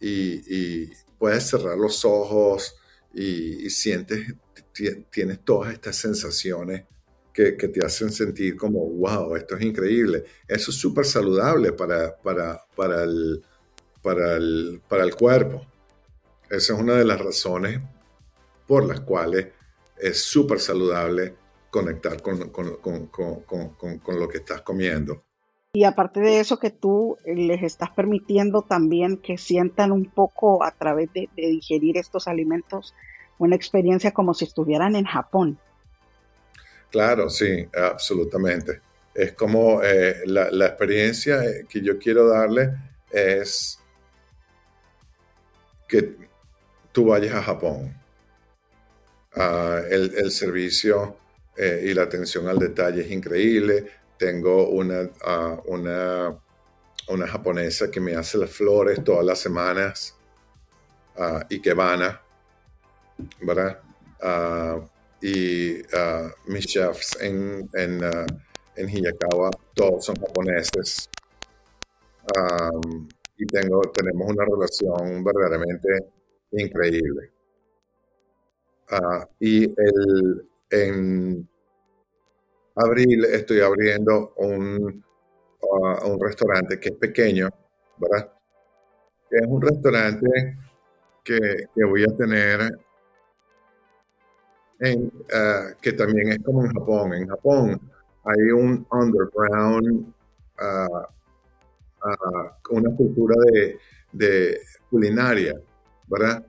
y 0.00 0.88
puedes 1.22 1.48
cerrar 1.48 1.78
los 1.78 2.04
ojos 2.04 2.74
y, 3.14 3.70
sientes, 3.70 4.34
tienes 5.08 5.44
todas 5.44 5.72
estas 5.72 5.94
sensaciones 5.94 6.82
que, 7.32 7.52
te 7.52 7.86
hacen 7.86 8.10
sentir 8.10 8.56
como, 8.56 8.84
wow, 8.90 9.36
esto 9.36 9.54
es 9.54 9.62
increíble. 9.62 10.24
Eso 10.48 10.72
es 10.72 10.76
súper 10.76 11.04
saludable 11.04 11.74
para, 11.74 12.16
para, 12.16 12.66
para, 12.74 13.04
el, 13.04 13.40
para, 14.02 14.34
el, 14.34 14.82
para 14.88 15.04
el 15.04 15.14
cuerpo. 15.14 15.64
Esa 16.50 16.74
es 16.74 16.80
una 16.80 16.94
de 16.94 17.04
las 17.04 17.20
razones 17.20 17.80
por 18.66 18.84
las 18.84 19.02
cuales 19.02 19.46
es 19.96 20.20
súper 20.24 20.58
saludable 20.58 21.36
conectar 21.70 22.20
con, 22.20 22.50
con, 22.50 22.78
con, 22.80 23.06
con, 23.06 24.18
lo 24.18 24.28
que 24.28 24.38
estás 24.38 24.62
comiendo. 24.62 25.24
Y 25.74 25.84
aparte 25.84 26.20
de 26.20 26.38
eso, 26.38 26.58
que 26.58 26.68
tú 26.68 27.16
les 27.24 27.62
estás 27.62 27.90
permitiendo 27.90 28.60
también 28.60 29.16
que 29.16 29.38
sientan 29.38 29.90
un 29.90 30.04
poco 30.04 30.62
a 30.62 30.70
través 30.72 31.10
de, 31.14 31.30
digerir 31.34 31.96
estos 31.96 32.28
alimentos 32.28 32.94
una 33.38 33.56
experiencia 33.56 34.10
como 34.12 34.34
si 34.34 34.44
estuvieran 34.44 34.96
en 34.96 35.06
Japón. 35.06 35.58
Claro, 36.90 37.30
sí, 37.30 37.66
absolutamente. 37.74 38.82
Es 39.14 39.32
como 39.32 39.82
eh, 39.82 40.20
la, 40.26 40.66
experiencia 40.66 41.40
que 41.66 41.80
yo 41.80 41.98
quiero 41.98 42.28
darle 42.28 42.74
es 43.10 43.78
que 45.88 46.16
tú 46.92 47.06
vayas 47.06 47.34
a 47.34 47.42
Japón. 47.42 47.96
Ah, 49.34 49.80
el, 49.90 50.30
servicio 50.30 51.16
eh, 51.56 51.86
y 51.86 51.94
la 51.94 52.02
atención 52.02 52.46
al 52.46 52.58
detalle 52.58 53.00
es 53.00 53.10
increíble. 53.10 54.01
Tengo 54.22 54.68
una, 54.68 55.10
ah, 55.24 55.60
una, 55.66 56.40
una, 57.08 57.26
japonesa 57.26 57.90
que 57.90 57.98
me 57.98 58.14
hace 58.14 58.38
las 58.38 58.50
flores 58.50 59.02
todas 59.02 59.26
las 59.26 59.40
semanas 59.40 60.16
uh, 61.16 61.40
y 61.48 61.60
que 61.60 61.74
van, 61.74 62.20
¿verdad? 63.40 63.80
y 65.20 65.80
uh, 65.80 66.30
mis 66.46 66.66
chefs 66.68 67.20
en, 67.20 67.68
en, 67.74 68.04
uh, 68.04 68.26
en 68.76 68.88
Hiyakawa, 68.88 69.50
todos 69.74 70.04
son 70.04 70.14
japoneses. 70.14 71.10
Um, 72.38 73.08
y 73.36 73.46
tengo, 73.46 73.80
tenemos 73.90 74.30
una 74.30 74.44
relación 74.44 75.24
verdaderamente 75.24 76.12
increíble. 76.52 77.32
Uh, 78.88 79.24
y 79.40 79.64
el, 79.64 80.48
en 80.70 81.48
abril 82.76 83.24
estoy 83.26 83.60
abriendo 83.60 84.34
un, 84.36 85.04
un 86.04 86.20
restaurante 86.20 86.78
que 86.78 86.90
es 86.90 86.96
pequeño, 86.96 87.48
¿verdad? 87.98 88.32
Es 89.30 89.46
un 89.46 89.62
restaurante 89.62 90.58
que, 91.24 91.38
que 91.74 91.84
voy 91.84 92.04
a 92.04 92.16
tener 92.16 92.78
eh, 94.84 94.98
que 95.80 95.92
también 95.92 96.32
es 96.32 96.42
como 96.42 96.64
en 96.64 96.72
Japón. 96.72 97.14
En 97.14 97.28
Japón 97.28 97.80
hay 98.24 98.50
un 98.50 98.84
underground, 98.90 100.12
uh, 100.60 101.06
una 102.70 102.96
cultura 102.96 103.36
de, 104.12 104.58
culinaria, 104.90 105.54
¿verdad? 106.08 106.44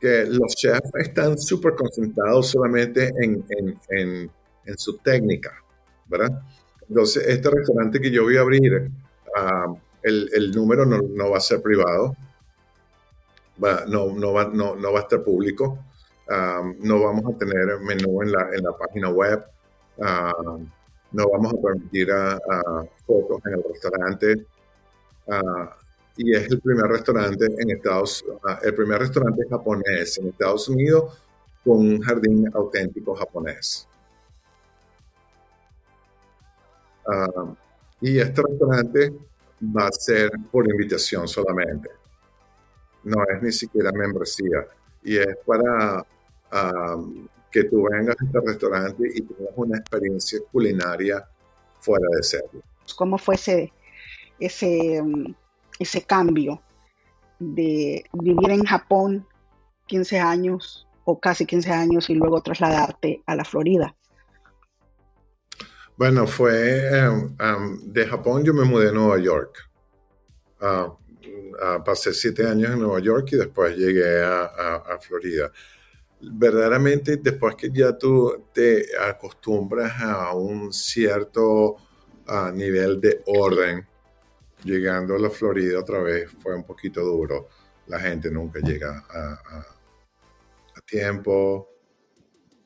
Que 0.00 0.26
los 0.26 0.56
chefs 0.56 0.90
están 0.96 1.38
súper 1.38 1.74
concentrados 1.76 2.48
solamente 2.48 3.12
en, 3.20 4.30
su 4.76 4.98
técnica, 4.98 5.62
¿verdad? 6.06 6.42
Entonces, 6.88 7.26
este 7.26 7.50
restaurante 7.50 8.00
que 8.00 8.10
yo 8.10 8.24
voy 8.24 8.36
a 8.36 8.40
abrir, 8.40 8.90
ah, 9.36 9.74
el, 10.02 10.50
número 10.52 10.84
no, 10.86 11.30
va 11.30 11.36
a 11.36 11.40
ser 11.40 11.62
privado, 11.62 12.16
no, 13.88 14.32
va, 14.32 14.42
a 14.42 15.00
estar 15.00 15.22
público 15.22 15.78
no 16.80 17.02
vamos 17.02 17.34
a 17.34 17.38
tener 17.38 17.80
menú 17.80 18.22
en 18.22 18.32
la, 18.32 18.50
en 18.52 18.62
página 18.78 19.08
web, 19.10 19.44
no 19.98 21.30
vamos 21.30 21.54
a 21.54 21.62
permitir 21.62 22.10
a, 22.12 22.38
fotos 23.06 23.40
en 23.46 23.54
el 23.54 23.64
restaurante. 23.64 24.46
y 26.16 26.34
es 26.34 26.50
el 26.50 26.60
primer 26.60 26.86
restaurante 26.86 27.46
en 27.58 27.70
Estados 27.70 28.24
el 28.62 28.74
primer 28.74 29.00
restaurante 29.00 29.46
japonés 29.48 30.18
en 30.18 30.28
Estados 30.28 30.68
Unidos 30.68 31.22
con 31.64 31.78
un 31.78 32.00
jardín 32.00 32.50
auténtico 32.54 33.14
japonés. 33.14 33.88
Y 38.00 38.18
este 38.18 38.42
restaurante 38.42 39.12
va 39.62 39.88
a 39.88 39.92
ser 39.92 40.30
por 40.50 40.68
invitación 40.68 41.26
solamente. 41.26 41.90
No 43.04 43.22
es 43.24 43.42
ni 43.42 43.52
siquiera 43.52 43.90
membresía. 43.92 44.66
Y 45.02 45.16
es 45.16 45.36
para 45.46 46.04
que 47.50 47.64
tú 47.64 47.88
vengas 47.90 48.16
a 48.20 48.24
este 48.24 48.40
restaurante 48.40 49.10
y 49.14 49.22
tengas 49.22 49.52
una 49.56 49.78
experiencia 49.78 50.38
culinaria 50.52 51.26
fuera 51.80 52.06
de 52.16 52.22
serie. 52.22 52.60
¿Cómo 52.96 53.18
fue 53.18 53.34
ese, 53.34 53.72
ese, 54.38 55.02
mm, 55.02 55.34
ese 55.78 56.02
cambio 56.02 56.62
de 57.38 58.04
vivir 58.12 58.50
en 58.50 58.64
Japón 58.64 59.26
15 59.86 60.18
años 60.18 60.86
o 61.04 61.18
casi 61.18 61.46
15 61.46 61.70
años 61.70 62.10
y 62.10 62.14
luego 62.14 62.42
trasladarte 62.42 63.22
a 63.26 63.34
la 63.34 63.44
Florida? 63.44 63.94
Bueno, 65.98 66.26
fue 66.26 66.88
em, 66.96 67.36
de 67.92 68.06
Japón 68.06 68.44
yo 68.44 68.54
me 68.54 68.64
mudé 68.64 68.88
a 68.88 68.92
Nueva 68.92 69.18
York. 69.18 69.68
Ah, 70.60 70.96
ah, 71.60 71.84
pasé 71.84 72.14
siete 72.14 72.46
años 72.46 72.70
en 72.70 72.78
Nueva 72.80 73.00
York 73.00 73.28
y 73.32 73.36
después 73.36 73.76
llegué 73.76 74.22
a, 74.22 74.44
a 74.76 74.98
Florida 74.98 75.52
verdaderamente 76.20 77.16
después 77.16 77.54
que 77.54 77.70
ya 77.70 77.96
tú 77.96 78.46
te 78.52 78.86
acostumbras 78.98 80.00
a 80.00 80.34
un 80.34 80.72
cierto 80.72 81.76
nivel 82.52 83.00
de 83.00 83.22
orden, 83.26 83.86
llegando 84.62 85.14
a 85.14 85.18
la 85.18 85.30
Florida 85.30 85.78
otra 85.78 86.00
vez 86.00 86.30
fue 86.42 86.54
un 86.54 86.64
poquito 86.64 87.00
duro. 87.00 87.48
La 87.86 87.98
gente 87.98 88.30
nunca 88.30 88.60
llega 88.60 89.04
a, 89.08 89.64
tiempo. 90.84 91.67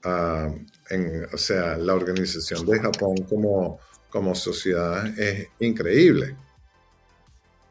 O 0.04 1.38
sea, 1.38 1.76
la 1.76 1.94
organización 1.94 2.66
de 2.66 2.80
Japón 2.80 3.16
como, 3.28 3.78
como 4.10 4.34
sociedad 4.34 5.06
es 5.18 5.48
increíble. 5.60 6.36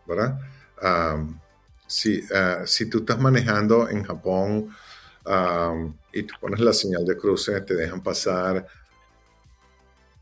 ¿Verdad? 0.08 0.40
si, 1.88 2.24
ah, 2.34 2.64
si 2.66 2.90
tú 2.90 3.00
estás 3.00 3.20
manejando 3.20 3.88
en 3.90 4.04
Japón, 4.04 4.72
y 6.14 6.24
tú 6.24 6.34
pones 6.40 6.60
la 6.60 6.74
señal 6.74 7.06
de 7.06 7.18
cruce, 7.18 7.62
te 7.62 7.76
dejan 7.76 8.02
pasar, 8.02 8.66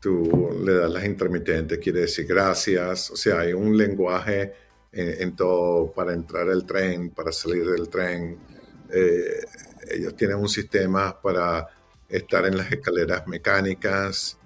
tú 0.00 0.58
le 0.64 0.74
das 0.74 0.90
las 0.90 1.04
intermitentes, 1.04 1.78
quiere 1.78 2.00
decir 2.00 2.26
gracias, 2.26 3.10
o 3.10 3.16
sea, 3.16 3.40
hay 3.40 3.52
un 3.52 3.76
lenguaje 3.76 4.54
en, 4.92 5.36
todo 5.36 5.92
para 5.92 6.12
entrar 6.12 6.48
al 6.48 6.64
tren, 6.66 7.10
para 7.10 7.30
salir 7.32 7.64
del 7.64 7.88
tren. 7.88 8.38
Eh, 8.92 9.44
ellos 9.88 10.16
tienen 10.16 10.38
un 10.38 10.48
sistema 10.48 11.20
para 11.20 11.68
estar 12.10 12.44
en 12.46 12.56
las 12.56 12.70
escaleras 12.70 13.26
mecánicas. 13.26 14.36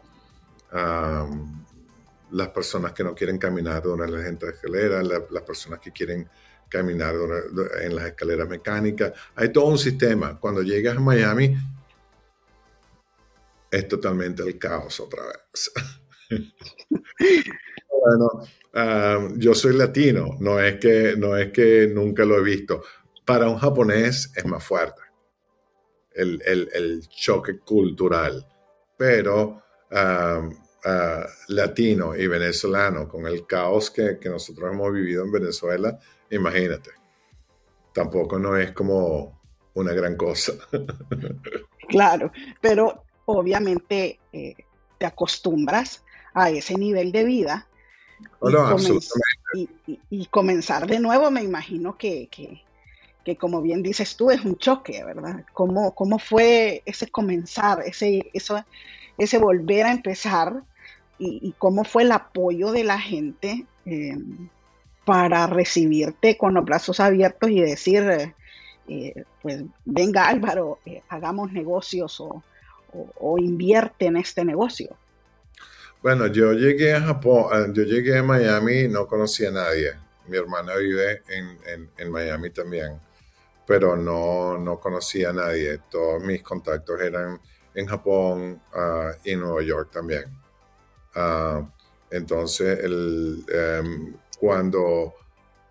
las 2.31 2.49
personas 2.49 2.93
que 2.93 3.05
no 3.05 3.15
quieren 3.15 3.39
caminar 3.39 3.83
durante 3.83 4.17
las 4.17 4.55
escaleras, 4.55 5.07
las 5.07 5.43
personas 5.43 5.79
que 5.79 5.93
quieren 5.93 6.29
caminar 6.69 7.15
en 7.81 7.95
las 7.95 8.07
escaleras 8.07 8.49
mecánicas. 8.49 9.13
Hay 9.37 9.53
todo 9.53 9.67
un 9.67 9.79
sistema. 9.79 10.39
Cuando 10.41 10.63
llegas 10.63 10.97
a 10.97 11.01
Miami, 11.01 11.57
es 13.71 13.89
totalmente 13.89 14.43
el 14.43 14.59
caos 14.59 14.99
otra 14.99 15.23
vez. 15.27 15.73
bueno, 18.03 19.33
yo 19.37 19.55
soy 19.55 19.77
latino, 19.77 20.37
no 20.41 20.59
es, 20.59 20.79
que, 20.81 21.15
no 21.17 21.37
es 21.37 21.53
que 21.53 21.87
nunca 21.87 22.25
lo 22.25 22.37
he 22.39 22.43
visto. 22.43 22.83
Para 23.25 23.49
un 23.49 23.59
japonés 23.59 24.33
es 24.35 24.45
más 24.45 24.65
fuerte 24.65 25.05
el, 26.15 27.07
choque 27.09 27.59
cultural, 27.59 28.47
pero 28.97 29.63
ah, 29.93 30.49
ah, 30.85 31.27
latino 31.49 32.15
y 32.15 32.27
venezolano, 32.27 33.09
con 33.09 33.27
el 33.27 33.47
caos 33.47 33.91
que, 33.91 34.19
que 34.19 34.29
nosotros 34.29 34.73
hemos 34.73 34.93
vivido 34.93 35.25
en 35.25 35.33
Venezuela, 35.33 35.99
imagínate. 36.31 36.91
Tampoco 37.93 38.39
no 38.39 38.57
es 38.57 38.73
como 38.73 39.41
una 39.75 39.93
gran 39.93 40.17
cosa. 40.17 40.53
claro, 41.89 42.33
pero 42.61 43.05
obviamente 43.27 44.19
eh, 44.33 44.55
te 44.99 45.07
acostumbras 45.07 46.05
a 46.35 46.51
ese 46.51 46.75
nivel 46.75 47.13
de 47.13 47.25
vida. 47.25 47.69
Oh, 48.41 48.51
y, 48.51 48.53
no, 48.53 48.59
comenz- 48.61 48.73
absolutamente. 48.73 49.29
y- 49.55 49.69
y- 49.93 50.01
y 50.11 50.27
comenzar 50.27 50.87
de 50.87 50.99
nuevo, 51.01 51.31
me 51.31 51.43
imagino 51.43 51.97
que, 51.97 52.29
que- 52.29 52.63
que 53.25 53.37
como 53.37 53.63
bien 53.63 53.83
dices 53.83 54.17
tú, 54.17 54.31
es 54.31 54.45
un 54.45 54.57
choque, 54.59 55.03
¿verdad? 55.05 55.45
¿Cómo, 55.53 55.95
cómo 55.95 56.19
fue 56.19 56.83
ese 56.85 57.09
comenzar, 57.09 57.83
ese, 57.87 58.31
eso, 58.35 58.63
ese 59.19 59.39
volver 59.39 59.87
a 59.87 59.93
empezar 59.93 60.63
y, 61.19 61.55
cómo 61.59 61.85
fue 61.85 62.03
el 62.03 62.13
apoyo 62.13 62.73
de 62.73 62.85
la 62.85 62.99
gente 62.99 63.67
eh, 63.87 64.17
para 65.05 65.47
recibirte 65.47 66.37
con 66.37 66.55
los 66.55 66.65
brazos 66.65 67.01
abiertos 67.01 67.51
y 67.51 67.61
decir, 67.61 68.35
eh, 68.89 69.25
pues 69.43 69.63
venga 69.85 70.27
Álvaro, 70.29 70.79
eh, 70.85 71.03
hagamos 71.09 71.53
negocios 71.53 72.21
o, 72.21 72.43
o- 73.21 73.39
invierte 73.39 74.07
en 74.07 74.17
este 74.17 74.45
negocio? 74.45 74.97
Bueno, 76.03 76.27
yo 76.27 76.53
llegué 76.53 76.95
a 76.95 77.01
Japón, 77.01 77.47
eh, 77.53 77.73
yo 77.73 77.85
llegué 77.85 78.19
a 78.19 78.23
Miami 78.23 78.81
y 78.81 78.89
no 78.89 79.07
conocía 79.07 79.49
a 79.49 79.53
nadie. 79.53 79.93
Mi 80.29 80.37
hermana 80.37 80.77
vive 80.77 81.23
en- 81.29 81.89
en 81.97 82.11
Miami 82.11 82.51
también, 82.51 82.99
pero 83.67 83.97
no, 83.97 84.59
no 84.59 84.79
conocía 84.79 85.31
a 85.31 85.33
nadie. 85.33 85.81
Todos 85.91 86.23
mis 86.23 86.43
contactos 86.43 87.01
eran 87.01 87.41
en 87.75 87.87
Japón 87.87 88.61
ah, 88.75 89.13
y 89.25 89.37
Nueva 89.37 89.63
York 89.63 89.91
también. 89.93 90.25
Ah, 91.15 91.67
entonces, 92.11 92.79
el, 92.81 93.45
em, 93.49 94.17
cuando 94.39 95.15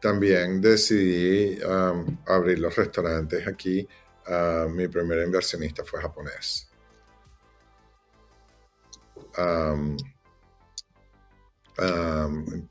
también 0.01 0.59
decidí 0.59 1.57
abrir 2.27 2.59
los 2.59 2.75
restaurantes 2.75 3.47
aquí, 3.47 3.87
ah, 4.27 4.67
mi 4.69 4.87
primer 4.87 5.23
inversionista 5.25 5.83
fue 5.85 6.01
japonés. 6.01 6.69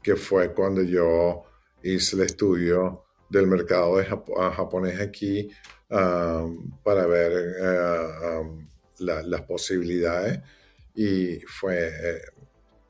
Que 0.03 0.17
fue 0.17 0.53
cuando 0.53 0.83
yo 0.83 1.45
hice 1.83 2.17
el 2.17 2.23
estudio 2.23 3.02
del 3.33 3.47
mercado 3.47 3.97
de 3.99 4.07
ah, 4.39 4.53
japonés 4.55 5.01
aquí 5.01 5.51
am, 5.91 6.71
para 6.85 7.07
ver 7.07 7.33
la- 8.99 9.23
las 9.23 9.43
posibilidades 9.43 10.41
y 10.95 11.41
fue 11.41 11.89
eh, 11.89 12.23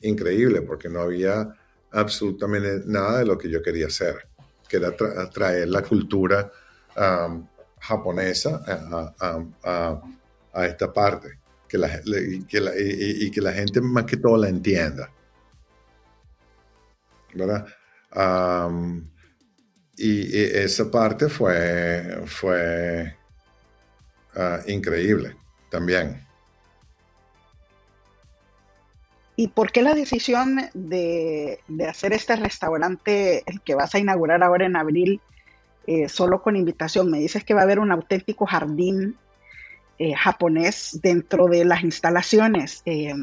increíble 0.02 0.62
porque 0.62 0.88
no 0.88 1.00
había 1.00 1.48
absolutamente 1.92 2.82
nada 2.86 3.18
de 3.20 3.24
lo 3.26 3.38
que 3.38 3.48
yo 3.48 3.62
quería 3.62 3.86
hacer, 3.86 4.26
que 4.68 4.76
era 4.78 4.96
tra- 4.96 5.30
traer 5.30 5.68
la 5.68 5.82
cultura 5.82 6.50
am, 6.96 7.48
japonesa 7.80 8.62
a, 8.68 10.02
esta 10.66 10.92
parte 10.92 11.38
que 11.68 11.78
la, 11.78 11.88
que 12.48 12.60
la- 12.60 12.72
y- 12.78 13.30
que 13.30 13.40
la 13.40 13.52
gente 13.52 13.80
más 13.80 14.04
que 14.04 14.16
todo 14.18 14.36
la 14.36 14.48
entienda. 14.48 15.10
¿Verdad? 17.34 17.66
Y, 19.96 20.36
esa 20.36 20.90
parte 20.90 21.28
fue, 21.28 22.22
fue 22.26 23.14
ah, 24.34 24.60
increíble 24.66 25.36
también. 25.70 26.26
¿Y 29.36 29.48
por 29.48 29.72
qué 29.72 29.82
la 29.82 29.94
decisión 29.94 30.60
de, 30.74 31.60
de 31.66 31.86
hacer 31.86 32.12
este 32.12 32.36
restaurante, 32.36 33.42
el 33.46 33.60
que 33.62 33.74
vas 33.74 33.94
a 33.94 33.98
inaugurar 33.98 34.42
ahora 34.42 34.66
en 34.66 34.76
abril, 34.76 35.20
eh, 35.86 36.08
solo 36.08 36.42
con 36.42 36.56
invitación? 36.56 37.10
Me 37.10 37.18
dices 37.18 37.44
que 37.44 37.54
va 37.54 37.60
a 37.60 37.64
haber 37.64 37.78
un 37.78 37.90
auténtico 37.90 38.46
jardín 38.46 39.16
eh, 39.98 40.14
japonés 40.14 41.00
dentro 41.02 41.46
de 41.46 41.64
las 41.64 41.82
instalaciones. 41.82 42.82
Eh, 42.84 43.14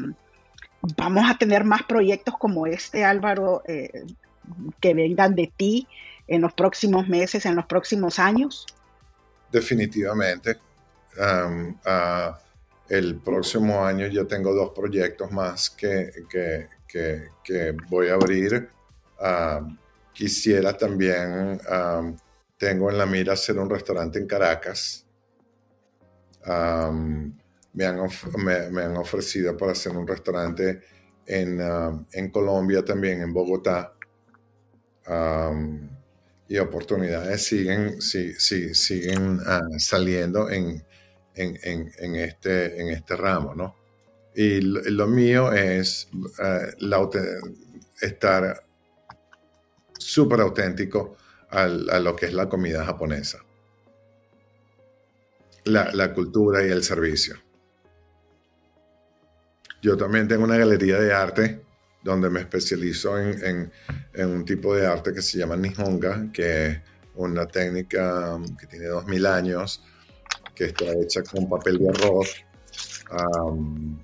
¿Vamos 0.96 1.30
a 1.30 1.36
tener 1.36 1.64
más 1.64 1.84
proyectos 1.84 2.36
como 2.38 2.66
este, 2.66 3.04
Álvaro, 3.04 3.62
que 4.80 4.94
vengan 4.94 5.34
de 5.34 5.52
ti 5.54 5.86
en 6.30 6.40
los 6.42 6.52
próximos 6.54 7.08
meses, 7.08 7.44
en 7.44 7.56
los 7.56 7.66
próximos 7.66 8.18
años? 8.20 8.64
Definitivamente. 9.50 10.58
Am, 11.18 11.76
el 12.88 13.16
próximo 13.16 13.84
año 13.84 14.06
ya 14.06 14.24
tengo 14.24 14.54
dos 14.54 14.70
proyectos 14.70 15.30
más 15.32 15.70
que, 15.70 16.10
que- 16.30 16.68
que- 17.42 17.76
voy 17.88 18.08
a 18.08 18.14
abrir. 18.14 18.68
Quisiera 20.12 20.72
también, 20.76 21.60
am, 21.68 22.16
tengo 22.56 22.90
en 22.90 22.98
la 22.98 23.06
mira 23.06 23.32
hacer 23.32 23.58
un 23.58 23.68
restaurante 23.68 24.18
en 24.20 24.26
Caracas. 24.26 25.04
Me, 27.72 27.84
han 27.86 27.98
me- 28.36 28.82
han 28.82 28.96
ofrecido 28.96 29.56
para 29.56 29.72
hacer 29.72 29.96
un 29.96 30.06
restaurante 30.06 30.80
en, 31.26 31.60
en 32.12 32.30
Colombia 32.30 32.84
también, 32.84 33.20
en 33.22 33.32
Bogotá. 33.32 33.94
Y 36.50 36.58
oportunidades 36.58 37.44
siguen, 37.44 38.02
sí, 38.02 38.34
siguen 38.74 39.38
ah, 39.46 39.60
saliendo 39.78 40.50
en, 40.50 40.84
en, 41.36 42.16
este, 42.16 42.80
en 42.80 42.88
este 42.88 43.14
ramo, 43.14 43.54
¿no? 43.54 43.76
Y 44.34 44.60
lo, 44.60 45.06
mío 45.06 45.52
es 45.52 46.08
ah, 46.40 46.66
estar 48.00 48.64
súper 49.96 50.40
auténtico 50.40 51.16
a 51.50 51.68
lo 51.68 52.16
que 52.16 52.26
es 52.26 52.32
la 52.32 52.48
comida 52.48 52.84
japonesa. 52.84 53.38
La, 55.66 55.92
la 55.92 56.12
cultura 56.12 56.66
y 56.66 56.70
el 56.70 56.82
servicio. 56.82 57.36
Yo 59.82 59.96
también 59.96 60.26
tengo 60.26 60.42
una 60.42 60.58
galería 60.58 60.98
de 60.98 61.12
arte 61.12 61.60
donde 62.02 62.30
me 62.30 62.40
especializo 62.40 63.18
en, 63.18 63.70
un 64.14 64.44
tipo 64.44 64.74
de 64.74 64.86
arte 64.86 65.12
que 65.12 65.22
se 65.22 65.38
llama 65.38 65.56
Nihonga, 65.56 66.30
que 66.32 66.66
es 66.66 66.80
una 67.14 67.46
técnica 67.46 68.34
um, 68.34 68.56
que 68.56 68.66
tiene 68.66 68.86
2000 68.86 69.26
años, 69.26 69.82
que 70.54 70.64
está 70.66 70.84
hecha 70.92 71.22
con 71.22 71.48
papel 71.48 71.78
de 71.78 71.88
arroz, 71.90 72.44
um, 73.12 73.98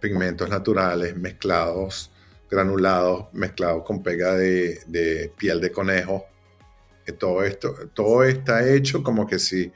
pigmentos 0.00 0.48
naturales 0.48 1.16
mezclados, 1.16 2.10
granulados, 2.50 3.26
mezclados 3.32 3.84
con 3.84 4.02
pega 4.02 4.34
de, 4.34 5.32
piel 5.36 5.60
de 5.60 5.70
conejo. 5.70 6.24
Todo 7.18 7.42
esto, 7.42 7.74
todo 7.94 8.24
está 8.24 8.68
hecho 8.68 9.02
como 9.02 9.26
que 9.26 9.38
si 9.38 9.72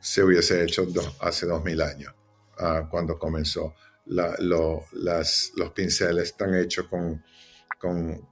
se 0.00 0.22
hubiese 0.22 0.62
hecho 0.62 0.86
do- 0.86 1.14
hace 1.20 1.46
2000 1.46 1.82
años, 1.82 2.14
ah, 2.58 2.86
cuando 2.90 3.18
comenzó. 3.18 3.74
La- 4.06 4.34
lo- 4.38 4.84
las- 4.92 5.52
los 5.56 5.70
pinceles 5.72 6.24
están 6.30 6.54
hechos 6.54 6.86
con, 6.88 7.22
con, 7.78 8.26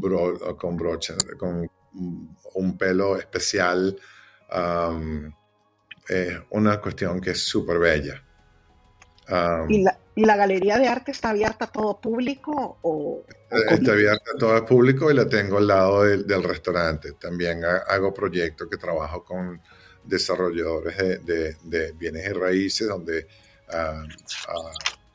bro- 0.00 0.56
con 0.58 0.76
brocha, 0.76 1.14
con 1.38 1.68
un 2.54 2.78
pelo 2.78 3.16
especial. 3.18 3.96
am, 4.50 5.32
es 6.08 6.36
una 6.50 6.80
cuestión 6.80 7.20
que 7.20 7.30
es 7.30 7.40
súper 7.42 7.78
bella. 7.78 8.22
Am, 9.28 9.70
¿Y 9.70 9.82
la, 9.82 9.98
y 10.14 10.24
la 10.24 10.36
galería 10.36 10.78
de 10.78 10.86
arte 10.86 11.10
está 11.12 11.30
abierta 11.30 11.64
a 11.64 11.72
todo 11.72 11.98
público 12.00 12.78
o, 12.82 12.90
o 12.92 13.24
cómo? 13.48 13.70
Está 13.70 13.92
abierta 13.92 14.30
a 14.34 14.38
todo 14.38 14.66
público 14.66 15.10
y 15.10 15.14
la 15.14 15.26
tengo 15.28 15.56
al 15.58 15.66
lado 15.66 16.04
del, 16.04 16.26
del 16.26 16.42
restaurante. 16.42 17.12
También 17.12 17.64
ha- 17.64 17.84
hago 17.88 18.12
proyectos 18.12 18.68
que 18.70 18.76
trabajo 18.76 19.24
con 19.24 19.60
desarrolladores 20.04 20.96
de, 20.98 21.18
de- 21.20 21.56
de 21.62 21.92
bienes 21.92 22.26
y 22.28 22.32
raíces, 22.32 22.86
donde 22.86 23.26
ah, 23.72 24.02
ah, 24.48 24.72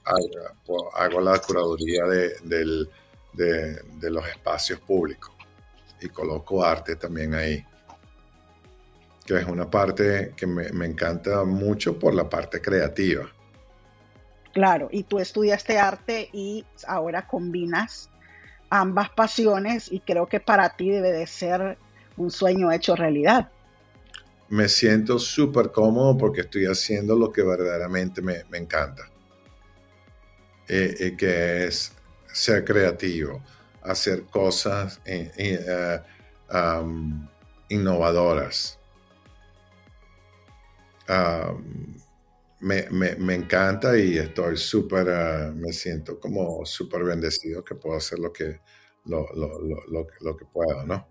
hago, 0.09 0.55
pues, 0.65 0.83
hago 0.95 1.21
la 1.21 1.39
curaduría 1.39 2.03
de, 2.05 2.35
del- 2.43 2.89
de- 3.33 3.81
de 3.99 4.11
los 4.11 4.27
espacios 4.27 4.79
públicos 4.81 5.33
y 6.01 6.09
coloco 6.09 6.63
arte 6.63 6.95
también 6.95 7.33
ahí. 7.35 7.65
Que 9.25 9.37
es 9.37 9.45
una 9.45 9.69
parte 9.69 10.33
que 10.35 10.45
me, 10.47 10.69
me 10.73 10.85
encanta 10.85 11.45
mucho 11.45 11.97
por 11.97 12.13
la 12.13 12.27
parte 12.29 12.61
creativa. 12.61 13.29
Claro, 14.53 14.89
y 14.91 15.03
tú 15.03 15.19
estudiaste 15.19 15.79
arte 15.79 16.29
y 16.33 16.67
ahora 16.87 17.27
combinas 17.27 18.11
ambas 18.69 19.09
pasiones 19.11 19.91
y 19.91 20.01
creo 20.01 20.27
que 20.27 20.39
para 20.39 20.75
ti 20.75 20.89
debe 20.91 21.11
de 21.11 21.27
ser 21.27 21.79
un 22.17 22.31
sueño 22.31 22.71
hecho 22.71 22.95
realidad. 22.95 23.53
me 24.49 24.67
siento 24.67 25.17
súper 25.19 25.71
cómodo 25.71 26.17
porque 26.17 26.41
estoy 26.41 26.65
haciendo 26.65 27.15
lo 27.15 27.31
que 27.31 27.41
verdaderamente 27.43 28.21
me, 28.21 28.43
me 28.49 28.57
encanta. 28.57 29.08
Eh, 30.69 30.95
eh, 30.99 31.17
que 31.17 31.65
es 31.65 31.91
ser 32.31 32.63
creativo, 32.63 33.41
hacer 33.81 34.25
cosas 34.25 35.01
eh, 35.03 35.31
eh, 35.35 35.99
um, 36.55 37.27
innovadoras. 37.69 38.77
Um, 41.09 41.95
me, 42.59 42.85
me- 42.91 43.15
me 43.15 43.33
encanta 43.33 43.97
y 43.97 44.19
estoy 44.19 44.57
súper, 44.57 45.07
me 45.55 45.73
siento 45.73 46.19
como 46.19 46.63
súper 46.65 47.03
bendecido 47.03 47.63
que 47.63 47.73
puedo 47.73 47.97
hacer 47.97 48.19
lo 48.19 48.31
que, 48.31 48.59
lo, 49.05 49.25
lo- 49.33 49.59
lo- 49.59 50.05
lo- 50.21 50.37
que 50.37 50.45
puedo, 50.45 50.85
¿no? 50.85 51.07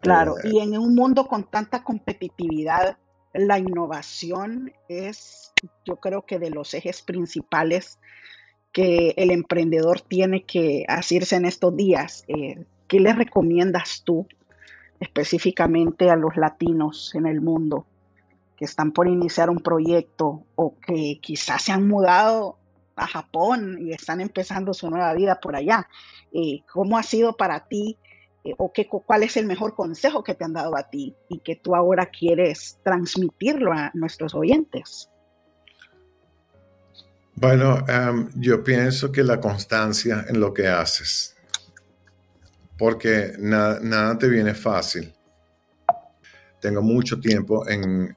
Claro, 0.00 0.36
y 0.44 0.60
en 0.60 0.78
un 0.78 0.94
mundo 0.94 1.26
con 1.26 1.50
tanta 1.50 1.84
competitividad, 1.84 2.96
la 3.32 3.58
innovación 3.58 4.72
es, 4.88 5.52
yo 5.84 5.96
creo 5.96 6.22
que 6.22 6.38
de 6.38 6.50
los 6.50 6.74
ejes 6.74 7.02
principales 7.02 7.98
que 8.72 9.14
el 9.16 9.30
emprendedor 9.30 10.00
tiene 10.00 10.44
que 10.44 10.84
hacerse 10.88 11.36
en 11.36 11.44
estos 11.44 11.76
días? 11.76 12.24
Eh, 12.28 12.64
¿Qué 12.88 13.00
le 13.00 13.12
recomiendas 13.12 14.02
tú 14.04 14.26
específicamente 14.98 16.10
a 16.10 16.16
los 16.16 16.36
latinos 16.36 17.14
en 17.14 17.26
el 17.26 17.40
mundo 17.40 17.86
que 18.56 18.64
están 18.64 18.92
por 18.92 19.08
iniciar 19.08 19.48
un 19.48 19.60
proyecto 19.60 20.44
o 20.54 20.74
que 20.78 21.18
quizás 21.20 21.62
se 21.62 21.72
han 21.72 21.88
mudado 21.88 22.58
a 22.96 23.06
Japón 23.06 23.78
y 23.80 23.92
están 23.92 24.20
empezando 24.20 24.74
su 24.74 24.90
nueva 24.90 25.14
vida 25.14 25.40
por 25.40 25.56
allá? 25.56 25.88
Eh, 26.32 26.62
¿Cómo 26.72 26.98
ha 26.98 27.02
sido 27.02 27.36
para 27.36 27.66
ti 27.68 27.96
eh, 28.44 28.54
o 28.56 28.72
qué, 28.72 28.88
cuál 28.88 29.22
es 29.22 29.36
el 29.36 29.46
mejor 29.46 29.74
consejo 29.74 30.24
que 30.24 30.34
te 30.34 30.44
han 30.44 30.54
dado 30.54 30.76
a 30.76 30.88
ti 30.88 31.14
y 31.28 31.40
que 31.40 31.56
tú 31.56 31.74
ahora 31.74 32.06
quieres 32.06 32.78
transmitirlo 32.82 33.72
a 33.72 33.90
nuestros 33.94 34.34
oyentes? 34.34 35.10
Bueno, 37.34 37.84
em, 37.88 38.30
yo 38.34 38.62
pienso 38.62 39.10
que 39.12 39.22
la 39.22 39.40
constancia 39.40 40.26
en 40.28 40.40
lo 40.40 40.52
que 40.52 40.68
haces, 40.68 41.36
porque 42.78 43.32
nada 43.38 44.18
te 44.18 44.28
viene 44.28 44.54
fácil. 44.54 45.12
Tengo 46.60 46.82
mucho 46.82 47.18
tiempo 47.20 47.66
en, 47.68 48.14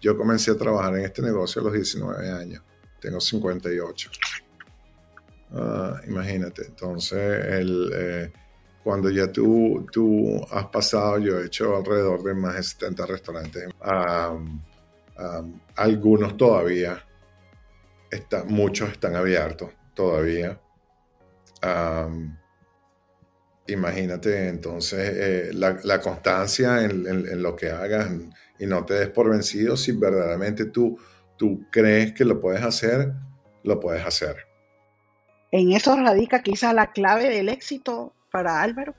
Yo 0.00 0.16
comencé 0.16 0.52
a 0.52 0.56
trabajar 0.56 0.96
en 0.96 1.04
este 1.04 1.22
negocio 1.22 1.60
a 1.60 1.64
los 1.64 1.72
19 1.72 2.30
años, 2.30 2.62
tengo 3.00 3.20
58. 3.20 4.10
Ah, 5.52 6.00
imagínate, 6.06 6.66
entonces 6.66 7.44
el, 7.46 7.90
eh, 7.94 8.32
cuando 8.82 9.10
ya 9.10 9.30
tú, 9.30 9.86
tú 9.92 10.40
has 10.50 10.66
pasado, 10.66 11.18
yo 11.18 11.38
he 11.38 11.46
hecho 11.46 11.76
alrededor 11.76 12.22
de 12.22 12.34
más 12.34 12.56
de 12.56 12.62
70 12.62 13.06
restaurantes, 13.06 13.68
algunos 15.76 16.36
todavía 16.36 17.04
muchos 18.46 18.90
están 18.90 19.16
abiertos 19.16 19.70
todavía. 19.94 20.58
imagínate 23.66 24.48
entonces 24.48 25.10
eh, 25.14 25.50
la, 25.52 26.00
constancia 26.00 26.84
en, 26.84 27.42
lo 27.42 27.54
que 27.54 27.70
hagas 27.70 28.10
y 28.58 28.66
no 28.66 28.84
te 28.84 28.94
des 28.94 29.10
por 29.10 29.30
vencido 29.30 29.76
si 29.76 29.92
verdaderamente 29.92 30.66
tú, 30.66 30.98
tú 31.36 31.66
crees 31.70 32.12
que 32.12 32.24
lo 32.24 32.40
puedes 32.40 32.62
hacer, 32.62 33.12
lo 33.62 33.78
puedes 33.78 34.04
hacer. 34.04 34.36
En 35.50 35.72
eso 35.72 35.96
radica 35.96 36.42
quizá 36.42 36.72
la 36.72 36.92
clave 36.92 37.28
del 37.30 37.48
éxito 37.48 38.14
para 38.30 38.62
Álvaro. 38.62 38.94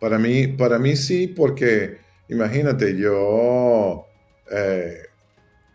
Para 0.00 0.18
mí, 0.18 0.46
para 0.46 0.78
mí 0.78 0.96
sí, 0.96 1.26
porque 1.26 1.98
imagínate, 2.28 2.96
yo 2.96 4.06
eh, 4.50 5.02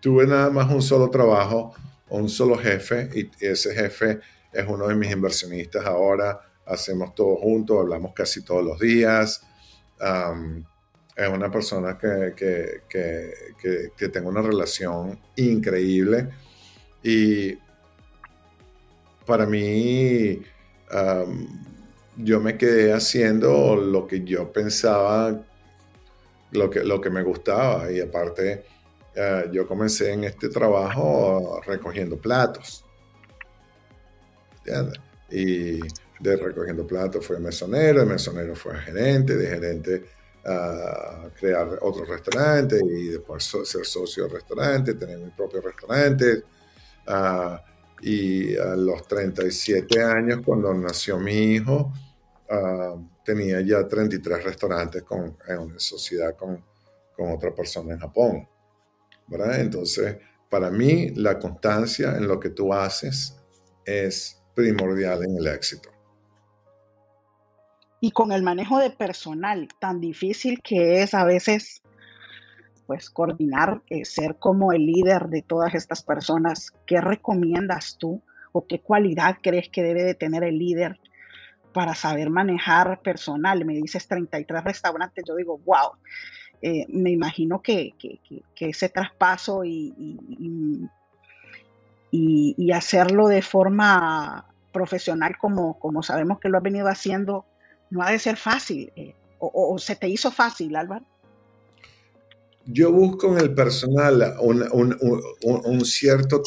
tuve 0.02 0.28
nada 0.28 0.50
más 0.50 0.72
un 0.72 0.82
solo 0.82 1.10
trabajo 1.10 1.74
un 2.12 2.30
solo 2.30 2.58
jefe 2.58 3.10
y 3.14 3.46
ese 3.46 3.74
jefe 3.74 4.20
es 4.52 4.68
uno 4.68 4.88
de 4.88 4.96
mis 4.96 5.12
inversionistas 5.12 5.86
ahora. 5.86 6.40
Hacemos 6.66 7.16
todo 7.16 7.38
juntos, 7.38 7.80
hablamos 7.80 8.14
casi 8.14 8.44
todos 8.44 8.64
los 8.64 8.80
días. 8.80 9.42
es 11.16 11.30
una 11.30 11.50
persona 11.50 11.98
que, 11.98 12.34
que, 12.36 12.82
que, 12.90 13.92
que, 13.98 14.10
tengo 14.10 14.30
una 14.30 14.42
relación 14.42 15.20
increíble 15.38 16.30
y 17.04 17.58
para 19.26 19.46
mí 19.46 20.42
yo 22.18 22.40
me 22.40 22.58
quedé 22.58 22.94
haciendo 22.94 23.76
lo 23.76 24.08
que 24.08 24.24
yo 24.24 24.52
pensaba, 24.52 25.42
lo 26.52 26.70
que, 26.70 26.84
lo 26.84 27.00
que 27.00 27.10
me 27.10 27.24
gustaba 27.24 27.92
y 27.92 28.00
aparte 28.00 28.66
eh, 29.16 29.50
yo 29.52 29.68
comencé 29.68 30.14
en 30.14 30.24
este 30.26 30.50
trabajo 30.50 31.62
recogiendo 31.66 32.18
platos. 32.18 32.86
Y 35.30 35.80
de 36.20 36.38
recogiendo 36.38 36.86
platos 36.86 37.26
fue 37.26 37.40
mesonero, 37.40 38.02
de 38.02 38.06
mesonero 38.06 38.56
fue 38.56 38.78
gerente, 38.80 39.36
de 39.36 39.48
gerente 39.48 40.06
a 40.46 41.30
crear 41.40 41.78
otro 41.82 42.04
restaurante 42.06 42.80
y 42.84 43.10
después 43.10 43.44
ser 43.44 43.86
socio 43.86 44.24
del 44.24 44.34
restaurante, 44.34 44.94
tener 44.96 45.20
mi 45.20 45.30
propio 45.32 45.62
restaurante. 45.62 46.44
Ah, 47.08 47.64
y 48.02 48.58
a 48.58 48.76
los 48.76 49.08
37 49.08 50.04
años, 50.04 50.42
cuando 50.44 50.74
nació 50.74 51.20
mi 51.20 51.34
hijo, 51.34 51.94
ah, 52.50 52.96
tenía 53.24 53.62
ya 53.62 53.88
33 53.88 54.44
restaurantes 54.44 55.04
con, 55.04 55.38
en 55.48 55.80
sociedad 55.80 56.36
con, 56.36 56.64
con 57.16 57.32
otra 57.32 57.54
persona 57.54 57.94
en 57.94 58.00
Japón. 58.00 58.48
Entonces, 59.32 60.18
para 60.50 60.70
mí, 60.70 61.10
la 61.16 61.40
constancia 61.40 62.18
en 62.18 62.28
lo 62.28 62.40
que 62.40 62.50
tú 62.50 62.74
haces 62.74 63.38
es 63.86 64.42
primordial 64.54 65.24
en 65.24 65.38
el 65.38 65.48
éxito. 65.48 65.90
Y 68.02 68.12
con 68.12 68.32
el 68.32 68.44
manejo 68.44 68.80
de 68.80 68.90
personal, 68.90 69.68
tan 69.80 70.02
difícil 70.02 70.60
que 70.62 71.04
es 71.04 71.14
a 71.14 71.24
veces, 71.24 71.82
pues, 72.92 73.10
coordinar, 73.10 73.82
eh, 73.90 74.04
ser 74.04 74.36
como 74.36 74.74
el 74.74 74.86
líder 74.86 75.30
de 75.30 75.42
todas 75.42 75.76
estas 75.76 76.04
personas, 76.04 76.74
¿qué 76.86 77.00
recomiendas 77.00 77.96
tú 77.98 78.22
o 78.52 78.68
qué 78.68 78.82
cualidad 78.82 79.38
crees 79.42 79.70
que 79.70 79.82
debe 79.82 80.04
de 80.04 80.14
tener 80.14 80.44
el 80.44 80.60
líder 80.60 81.00
para 81.72 81.96
saber 81.96 82.30
manejar 82.30 83.02
personal? 83.02 83.64
Me 83.64 83.76
dices 83.76 84.10
33 84.10 84.66
restaurantes, 84.66 85.24
yo 85.26 85.38
digo, 85.38 85.58
wow, 85.60 85.92
eh, 86.62 86.86
me 86.90 87.12
imagino 87.12 87.62
que, 87.62 87.94
ese 88.60 88.90
traspaso 88.90 89.64
y, 89.64 90.90
hacerlo 92.74 93.30
de 93.30 93.42
forma 93.42 94.54
profesional 94.74 95.38
como, 95.38 96.04
sabemos 96.04 96.42
que 96.42 96.50
lo 96.50 96.58
has 96.58 96.64
venido 96.64 96.90
haciendo 96.90 97.46
no 97.90 98.04
ha 98.04 98.12
de 98.12 98.20
ser 98.20 98.36
fácil. 98.36 98.92
Eh, 98.98 99.16
o, 99.40 99.78
se 99.80 99.96
te 99.96 100.10
hizo 100.10 100.30
fácil, 100.30 100.76
Álvaro? 100.76 101.06
Yo 102.72 102.92
busco 102.92 103.36
en 103.36 103.40
el 103.40 103.54
personal 103.54 104.36
un, 104.40 105.86
cierto 105.86 106.44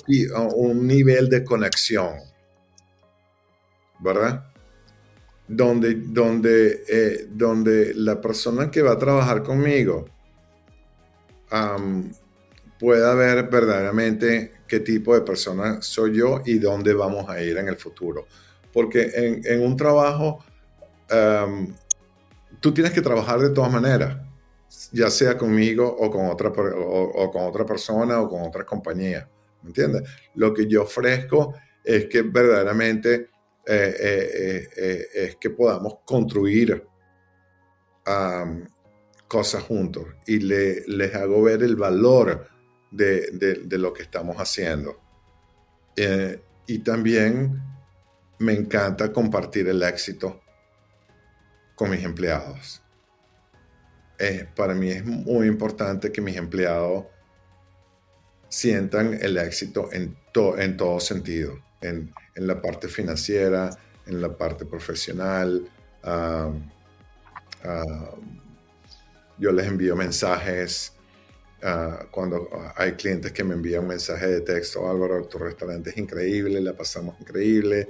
un 0.55 0.87
nivel 0.87 1.29
de 1.29 1.45
conexión, 1.45 2.15
¿verdad? 4.01 4.55
donde, 5.47 5.95
donde, 5.95 6.85
eh, 6.89 7.27
donde 7.31 7.95
la 7.95 8.21
persona 8.21 8.71
que 8.71 8.83
va 8.83 8.93
a 8.93 8.99
trabajar 8.99 9.43
conmigo 9.43 10.07
pueda 12.81 13.15
ver 13.15 13.49
verdaderamente 13.49 14.55
qué 14.67 14.81
tipo 14.81 15.15
de 15.15 15.21
persona 15.21 15.81
soy 15.83 16.17
yo 16.17 16.43
y 16.45 16.59
dónde 16.59 16.93
vamos 16.95 17.29
a 17.29 17.41
ir 17.41 17.57
en 17.59 17.69
el 17.69 17.77
futuro. 17.77 18.27
Porque 18.73 19.41
en, 19.45 19.63
un 19.63 19.77
trabajo, 19.77 20.45
tú 22.59 22.75
tienes 22.75 22.93
que 22.93 23.03
trabajar 23.03 23.39
de 23.39 23.51
todas 23.51 23.71
maneras, 23.71 24.17
ya 24.95 25.11
sea 25.11 25.37
conmigo 25.37 25.85
o 25.89 26.09
con 26.09 26.27
otra, 26.27 26.51
o, 26.51 27.31
con 27.31 27.43
otra 27.43 27.67
persona 27.67 28.21
o 28.21 28.29
con 28.29 28.43
otra 28.43 28.65
compañía. 28.65 29.29
¿Me 29.63 29.71
entiendes? 29.71 30.03
Lo 30.37 30.55
que 30.55 30.69
yo 30.69 30.85
ofrezco 30.85 31.55
es 31.83 32.07
que 32.07 32.23
verdaderamente 32.23 33.29
eh, 33.67 33.97
eh, 34.01 34.69
eh, 34.77 35.07
es 35.15 35.37
que 35.37 35.51
podamos 35.51 35.99
construir 36.05 36.87
cosas 39.27 39.63
juntos 39.63 40.05
y 40.27 40.39
le, 40.39 40.83
les 40.87 41.15
hago 41.15 41.43
ver 41.43 41.63
el 41.63 41.75
valor 41.75 42.47
de, 42.91 43.67
lo 43.71 43.93
que 43.93 44.03
estamos 44.03 44.37
haciendo. 44.37 45.01
y 46.67 46.79
también 46.81 47.61
me 48.39 48.53
encanta 48.53 49.13
compartir 49.13 49.67
el 49.69 49.83
éxito 49.83 50.41
con 51.75 51.91
mis 51.91 52.05
empleados. 52.05 52.84
Para 54.55 54.74
mí 54.74 54.90
es 54.90 55.05
muy 55.05 55.46
importante 55.46 56.11
que 56.12 56.20
mis 56.20 56.37
empleados 56.37 57.07
sientan 58.48 59.18
el 59.20 59.37
éxito 59.38 59.88
en, 59.92 60.16
en 60.59 60.77
todo 60.77 61.00
sentido 61.00 61.59
en, 61.85 62.12
la 62.37 62.61
parte 62.61 62.88
financiera, 62.88 63.70
en 64.07 64.20
la 64.20 64.37
parte 64.37 64.64
profesional. 64.64 65.68
yo 69.38 69.53
les 69.53 69.66
envío 69.66 69.96
mensajes. 69.96 70.92
Ah, 71.62 72.07
cuando 72.11 72.48
hay 72.77 72.92
clientes 72.92 73.33
que 73.33 73.42
me 73.42 73.55
envían 73.55 73.83
un 73.83 73.88
mensaje 73.88 74.27
de 74.27 74.40
texto, 74.42 74.88
Álvaro, 74.88 75.27
tu 75.27 75.38
restaurante 75.38 75.90
es 75.90 75.96
increíble, 75.96 76.61
la 76.61 76.74
pasamos 76.74 77.18
increíble, 77.18 77.88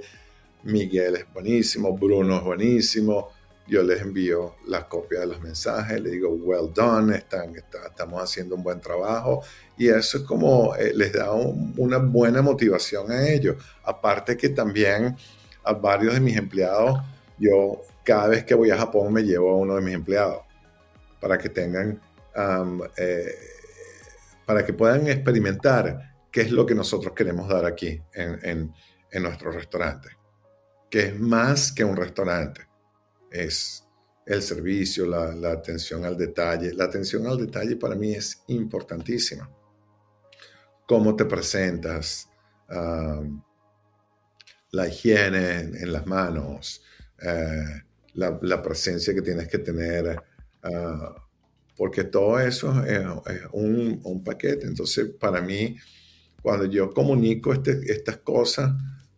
Miguel 0.63 1.17
es 1.17 1.33
buenísimo, 1.33 1.91
Bruno 1.97 2.37
es 2.37 2.43
buenísimo, 2.43 3.33
yo 3.67 3.81
les 3.81 4.01
envío 4.01 4.55
las 4.67 4.85
copias 4.85 5.21
de 5.21 5.27
los 5.27 5.41
mensajes, 5.41 5.99
les 5.99 6.13
digo, 6.13 6.29
well 6.29 6.71
done, 6.73 7.15
están, 7.15 7.55
estamos 7.55 8.21
haciendo 8.21 8.55
un 8.55 8.63
buen 8.63 8.79
trabajo 8.79 9.43
y 9.77 9.87
eso 9.87 10.19
es 10.19 10.23
como 10.23 10.75
eh, 10.75 10.93
les 10.95 11.13
da 11.13 11.31
una 11.31 11.97
buena 11.97 12.41
motivación 12.41 13.11
a 13.11 13.27
ellos. 13.27 13.55
Aparte 13.83 14.37
que 14.37 14.49
también 14.49 15.15
a 15.63 15.73
varios 15.73 16.13
de 16.13 16.19
mis 16.19 16.37
empleados, 16.37 16.99
yo 17.39 17.81
cada 18.03 18.27
vez 18.27 18.45
que 18.45 18.53
voy 18.53 18.69
a 18.69 18.77
Japón 18.77 19.11
me 19.11 19.23
llevo 19.23 19.51
a 19.51 19.55
uno 19.55 19.75
de 19.75 19.81
mis 19.81 19.95
empleados 19.95 20.43
para 21.19 21.37
que 21.37 21.49
tengan, 21.49 21.99
eh, 22.97 23.35
para 24.45 24.63
que 24.63 24.73
puedan 24.73 25.07
experimentar 25.07 26.13
qué 26.31 26.41
es 26.41 26.51
lo 26.51 26.65
que 26.67 26.75
nosotros 26.75 27.13
queremos 27.13 27.49
dar 27.49 27.65
aquí 27.65 27.99
en, 28.13 28.71
en 29.11 29.23
nuestro 29.23 29.49
restaurante, 29.51 30.09
que 30.89 31.07
es 31.07 31.19
más 31.19 31.71
que 31.71 31.83
un 31.83 31.95
restaurante, 31.95 32.64
es 33.43 33.85
el 34.25 34.41
servicio, 34.41 35.05
la, 35.05 35.51
atención 35.51 36.05
al 36.05 36.17
detalle. 36.17 36.73
La 36.73 36.85
atención 36.85 37.27
al 37.27 37.37
detalle 37.37 37.75
para 37.75 37.95
mí 37.95 38.13
es 38.13 38.41
importantísima. 38.47 39.49
Cómo 40.87 41.15
te 41.15 41.25
presentas, 41.25 42.29
la 44.71 44.87
higiene 44.87 45.59
en, 45.59 45.91
las 45.91 46.05
manos, 46.05 46.81
eh, 47.21 47.83
la, 48.13 48.61
presencia 48.61 49.13
que 49.13 49.21
tienes 49.21 49.47
que 49.47 49.59
tener, 49.59 50.21
ah, 50.63 51.15
porque 51.77 52.05
todo 52.05 52.39
eso 52.39 52.83
es, 52.83 53.03
un, 53.51 54.23
paquete. 54.23 54.65
Entonces, 54.65 55.09
para 55.19 55.41
mí, 55.41 55.77
cuando 56.41 56.65
yo 56.65 56.91
comunico 56.91 57.53
este, 57.53 57.79
estas 57.91 58.17
cosas 58.17 58.73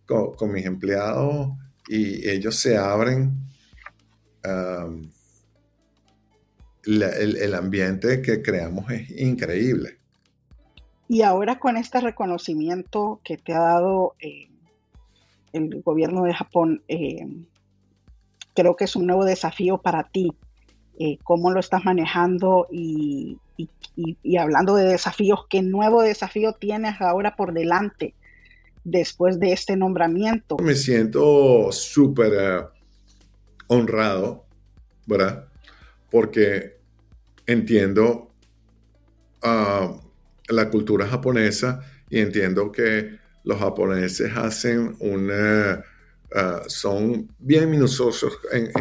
con 0.06 0.52
mis 0.52 0.66
empleados 0.66 1.50
y 1.90 2.28
ellos 2.30 2.56
se 2.56 2.78
abren, 2.78 3.48
el, 6.88 7.56
ambiente 7.56 8.22
que 8.22 8.42
creamos 8.42 8.90
es 8.92 9.10
increíble. 9.20 9.98
Y 11.08 11.22
ahora 11.22 11.60
con 11.60 11.78
este 11.78 12.02
reconocimiento 12.02 13.22
que 13.24 13.38
te 13.38 13.54
ha 13.54 13.60
dado 13.60 14.16
eh, 14.20 14.50
el 15.54 15.82
gobierno 15.82 16.24
de 16.24 16.34
Japón, 16.34 16.84
eh, 16.88 17.26
creo 18.54 18.76
que 18.76 18.86
es 18.86 18.96
un 18.96 19.08
nuevo 19.08 19.24
desafío 19.24 19.78
para 19.78 20.04
ti. 20.04 20.32
Eh, 21.00 21.18
¿Cómo 21.24 21.52
lo 21.52 21.60
estás 21.60 21.86
manejando? 21.86 22.68
Y, 22.72 23.38
y, 23.96 24.38
hablando 24.38 24.76
de 24.76 24.86
desafíos, 24.86 25.46
¿qué 25.50 25.62
nuevo 25.62 26.02
desafío 26.02 26.54
tienes 26.54 27.00
ahora 27.02 27.36
por 27.36 27.54
delante 27.54 28.14
después 28.84 29.40
de 29.40 29.54
este 29.54 29.76
nombramiento? 29.78 30.58
Me 30.58 30.76
siento 30.76 31.72
súper 31.72 32.70
honrado 33.68 34.48
¿verdad? 35.08 35.48
Porque 36.12 36.78
entiendo 37.48 38.32
ah, 39.42 40.00
la 40.50 40.70
cultura 40.70 41.08
japonesa 41.08 41.82
y 42.10 42.20
entiendo 42.20 42.72
que 42.72 43.18
los 43.44 43.58
japoneses 43.58 44.32
hacen 44.36 44.96
una... 45.00 45.84
Ah, 46.36 46.64
son 46.68 47.34
bien 47.40 47.72
minuciosos 47.72 48.38
en, 48.52 48.76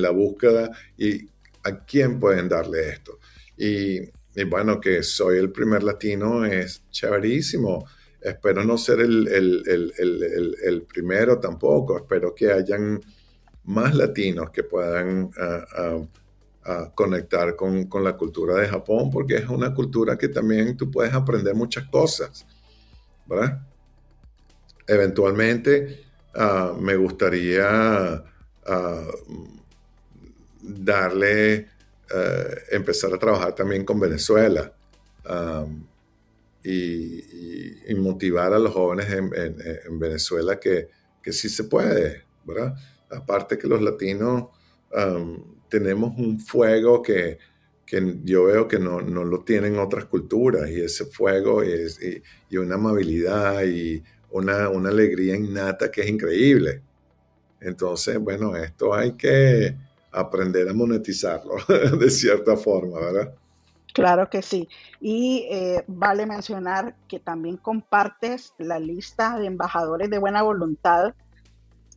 la, 0.00 0.10
búsqueda 0.10 0.70
y 0.96 1.26
a 1.64 1.84
quién 1.84 2.20
pueden 2.20 2.48
darle 2.48 2.90
esto. 2.90 3.18
Y, 3.56 3.98
bueno, 4.44 4.80
que 4.80 5.02
soy 5.02 5.38
el 5.38 5.50
primer 5.50 5.82
latino 5.82 6.44
es 6.44 6.84
chéverísimo. 6.92 7.84
Espero 8.22 8.64
no 8.64 8.78
ser 8.78 9.00
el, 9.00 9.28
el 9.28 10.82
primero 10.82 11.38
tampoco. 11.38 11.96
Espero 11.96 12.34
que 12.34 12.52
hayan 12.52 13.00
más 13.64 13.94
latinos 13.94 14.50
que 14.50 14.64
puedan 14.64 15.30
ah, 15.38 15.64
ah, 15.76 16.06
ah, 16.64 16.92
conectar 16.94 17.54
con, 17.56 17.88
la 18.02 18.16
cultura 18.16 18.56
de 18.56 18.68
Japón, 18.68 19.10
porque 19.10 19.36
es 19.36 19.48
una 19.48 19.72
cultura 19.74 20.16
que 20.18 20.28
también 20.28 20.76
tú 20.76 20.90
puedes 20.90 21.12
aprender 21.14 21.54
muchas 21.54 21.86
cosas, 21.88 22.46
¿verdad? 23.26 23.60
Eventualmente 24.86 26.04
me 26.80 26.96
gustaría 26.96 28.24
darle, 30.60 31.68
empezar 32.70 33.14
a 33.14 33.18
trabajar 33.18 33.54
también 33.54 33.84
con 33.84 34.00
Venezuela. 34.00 34.72
Y, 36.64 37.94
motivar 37.96 38.52
a 38.52 38.58
los 38.58 38.72
jóvenes 38.72 39.06
en, 39.10 39.98
Venezuela 39.98 40.58
que, 40.58 40.88
que 41.22 41.32
sí 41.32 41.48
se 41.48 41.64
puede, 41.64 42.24
¿verdad? 42.44 42.74
aparte 43.12 43.58
que 43.58 43.68
los 43.68 43.80
latinos 43.80 44.46
tenemos 45.68 46.18
un 46.18 46.38
fuego 46.40 47.02
que, 47.02 47.38
yo 48.24 48.44
veo 48.44 48.66
que 48.66 48.78
no, 48.78 49.00
lo 49.00 49.44
tienen 49.44 49.78
otras 49.78 50.06
culturas 50.06 50.70
y 50.70 50.80
ese 50.80 51.04
fuego 51.06 51.62
es, 51.62 51.98
y, 52.02 52.56
una 52.56 52.76
amabilidad 52.76 53.64
y 53.64 54.02
una, 54.30 54.68
una, 54.70 54.88
alegría 54.88 55.36
innata 55.36 55.90
que 55.90 56.00
es 56.00 56.08
increíble. 56.08 56.82
Entonces, 57.60 58.18
bueno, 58.18 58.56
esto 58.56 58.94
hay 58.94 59.12
que 59.12 59.76
aprender 60.10 60.68
a 60.68 60.72
monetizarlo 60.72 61.54
de 61.98 62.10
cierta 62.10 62.56
forma, 62.56 62.98
¿verdad? 62.98 63.34
Claro 63.92 64.30
que 64.30 64.42
sí. 64.42 64.68
Y 65.00 65.46
eh, 65.50 65.84
vale 65.86 66.26
mencionar 66.26 66.94
que 67.08 67.18
también 67.18 67.56
compartes 67.56 68.54
la 68.58 68.78
lista 68.78 69.38
de 69.38 69.46
embajadores 69.46 70.08
de 70.10 70.18
buena 70.18 70.42
voluntad 70.42 71.14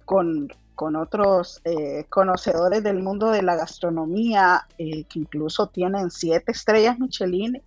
con 0.03 0.49
con 0.75 0.97
otros 0.97 1.61
eh, 1.63 2.05
conocedores 2.09 2.83
del 2.83 3.01
mundo 3.01 3.31
de 3.31 3.41
la 3.41 3.55
gastronomía, 3.55 4.67
eh, 4.77 5.05
que 5.05 5.19
incluso 5.19 5.67
tienen 5.67 6.11
siete 6.11 6.51
estrellas 6.51 6.99
Michelin. 6.99 7.61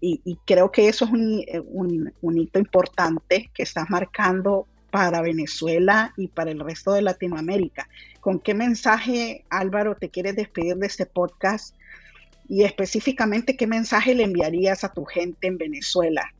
Y, 0.00 0.38
creo 0.46 0.70
que 0.70 0.88
eso 0.88 1.04
es 1.04 1.10
un, 1.10 2.12
un, 2.22 2.38
hito 2.38 2.58
importante 2.58 3.50
que 3.52 3.64
estás 3.64 3.90
marcando 3.90 4.66
para 4.90 5.20
Venezuela 5.20 6.14
y 6.16 6.28
para 6.28 6.52
el 6.52 6.60
resto 6.60 6.92
de 6.92 7.02
Latinoamérica. 7.02 7.88
¿Con 8.20 8.38
qué 8.38 8.54
mensaje, 8.54 9.44
Álvaro, 9.50 9.96
te 9.96 10.08
quieres 10.08 10.36
despedir 10.36 10.76
de 10.76 10.86
este 10.86 11.04
podcast? 11.04 11.74
Y 12.48 12.64
específicamente, 12.64 13.56
¿qué 13.56 13.66
mensaje 13.66 14.14
le 14.14 14.24
enviarías 14.24 14.82
a 14.82 14.92
tu 14.92 15.04
gente 15.04 15.46
en 15.46 15.58
Venezuela? 15.58 16.32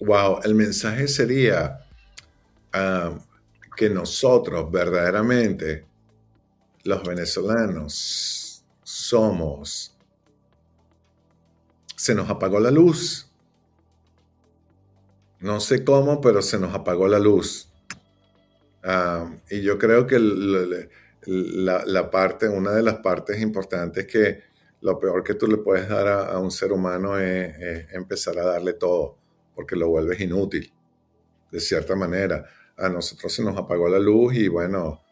Wow, 0.00 0.40
el 0.44 0.54
mensaje 0.54 1.06
sería, 1.08 1.80
que 3.76 3.90
nosotros 3.90 4.70
verdaderamente, 4.70 5.86
los 6.84 7.02
venezolanos, 7.02 8.64
somos, 8.82 9.96
se 11.96 12.14
nos 12.14 12.28
apagó 12.28 12.60
la 12.60 12.70
luz. 12.70 13.30
No 15.40 15.60
sé 15.60 15.84
cómo, 15.84 16.20
pero 16.20 16.42
se 16.42 16.58
nos 16.58 16.74
apagó 16.74 17.08
la 17.08 17.18
luz. 17.18 17.70
y 19.50 19.62
yo 19.62 19.78
creo 19.78 20.06
que 20.06 20.16
la, 21.26 22.10
parte, 22.10 22.48
una 22.48 22.72
de 22.72 22.82
las 22.82 22.96
partes 22.96 23.40
importantes 23.40 24.06
que 24.06 24.42
lo 24.80 24.98
peor 24.98 25.22
que 25.22 25.34
tú 25.34 25.46
le 25.46 25.58
puedes 25.58 25.88
dar 25.88 26.08
a, 26.08 26.38
un 26.38 26.50
ser 26.50 26.72
humano 26.72 27.18
es, 27.18 27.92
empezar 27.92 28.38
a 28.38 28.44
darle 28.44 28.74
todo, 28.74 29.18
porque 29.54 29.76
lo 29.76 29.88
vuelves 29.88 30.20
inútil, 30.20 30.72
de 31.50 31.60
cierta 31.60 31.94
manera 31.96 32.44
a 32.76 32.88
nosotros 32.88 33.32
se 33.32 33.42
nos 33.42 33.56
apagó 33.56 33.88
la 33.88 33.98
luz 33.98 34.34
y 34.34 34.48
bueno, 34.48 35.02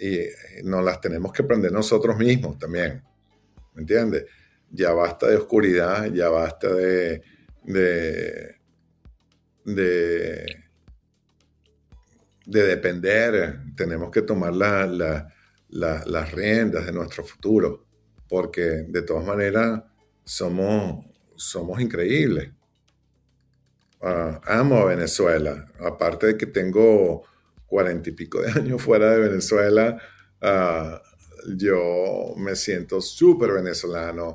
y 0.00 0.20
nos 0.64 0.84
las 0.84 1.00
tenemos 1.00 1.32
que 1.32 1.44
prender 1.44 1.72
nosotros 1.72 2.16
mismos 2.16 2.58
también. 2.58 3.02
¿Me 3.74 3.82
entiendes? 3.82 4.24
Ya 4.70 4.92
basta 4.92 5.28
de 5.28 5.36
oscuridad, 5.36 6.06
ya 6.12 6.28
basta 6.28 6.72
de, 6.72 7.22
de, 7.64 8.56
depender. 12.46 13.60
Tenemos 13.76 14.10
que 14.10 14.22
tomar 14.22 14.54
las 14.54 16.32
riendas 16.32 16.86
de 16.86 16.92
nuestro 16.92 17.24
futuro, 17.24 17.86
porque 18.28 18.84
de 18.88 19.02
todas 19.02 19.24
maneras 19.24 19.82
somos, 20.24 21.04
somos 21.36 21.80
increíbles. 21.80 22.50
Ah, 24.02 24.40
amo 24.46 24.78
a 24.78 24.86
Venezuela. 24.86 25.70
Aparte 25.80 26.28
de 26.28 26.38
que 26.38 26.46
tengo 26.46 27.24
cuarenta 27.66 28.08
y 28.08 28.12
pico 28.12 28.40
de 28.40 28.50
años 28.50 28.82
fuera 28.82 29.10
de 29.10 29.28
Venezuela, 29.28 30.00
ah, 30.40 31.02
yo 31.56 32.34
me 32.36 32.56
siento 32.56 33.00
súper 33.00 33.52
venezolano. 33.52 34.34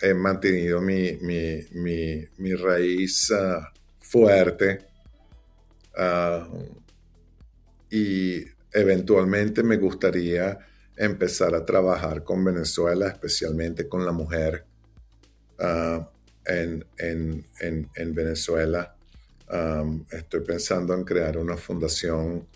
He 0.00 0.14
mantenido 0.14 0.80
mi, 0.80 1.18
mi, 1.20 2.54
raíz 2.54 3.30
ah, 3.32 3.72
fuerte. 4.00 4.87
Y 7.90 8.44
eventualmente 8.72 9.62
me 9.62 9.76
gustaría 9.76 10.58
empezar 10.96 11.54
a 11.54 11.64
trabajar 11.64 12.24
con 12.24 12.44
Venezuela, 12.44 13.08
especialmente 13.08 13.88
con 13.88 14.04
la 14.04 14.12
mujer 14.12 14.64
en, 16.44 18.14
Venezuela. 18.14 18.94
Um, 19.50 20.04
estoy 20.10 20.40
pensando 20.40 20.94
en 20.94 21.04
crear 21.04 21.38
una 21.38 21.56
fundación 21.56 22.46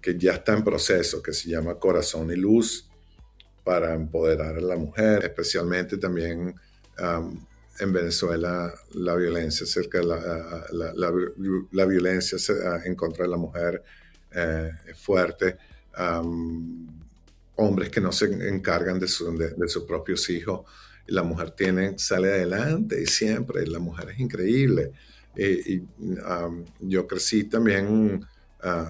que 0.00 0.18
ya 0.18 0.32
está 0.32 0.54
en 0.54 0.64
proceso, 0.64 1.22
que 1.22 1.32
se 1.32 1.50
llama 1.50 1.74
Corazón 1.74 2.30
y 2.30 2.36
Luz, 2.36 2.88
para 3.64 3.94
empoderar 3.94 4.56
a 4.56 4.60
la 4.60 4.76
mujer, 4.76 5.24
especialmente 5.24 5.98
también 5.98 6.54
um, 7.00 7.38
en 7.80 7.92
Venezuela 7.92 8.72
la 8.94 9.14
violencia 9.14 9.66
cerca 9.66 10.02
la, 10.02 10.64
la, 11.72 11.84
violencia 11.86 12.38
en 12.84 12.94
contra 12.94 13.24
de 13.24 13.30
la 13.30 13.36
mujer 13.36 13.82
eh, 14.32 14.70
es 14.86 14.98
fuerte. 14.98 15.56
Hombres 17.56 17.90
que 17.90 18.00
no 18.00 18.12
se 18.12 18.26
encargan 18.26 19.00
de, 19.00 19.06
de 19.06 19.68
sus 19.68 19.84
propios 19.84 20.28
hijos 20.30 20.64
la 21.08 21.22
mujer 21.22 21.50
tiene, 21.52 21.98
sale 21.98 22.28
adelante 22.28 23.00
y 23.02 23.06
siempre, 23.06 23.66
la 23.66 23.78
mujer 23.78 24.10
es 24.10 24.20
increíble. 24.20 24.92
y 25.36 25.82
yo 26.80 27.06
crecí 27.06 27.44
también, 27.44 28.24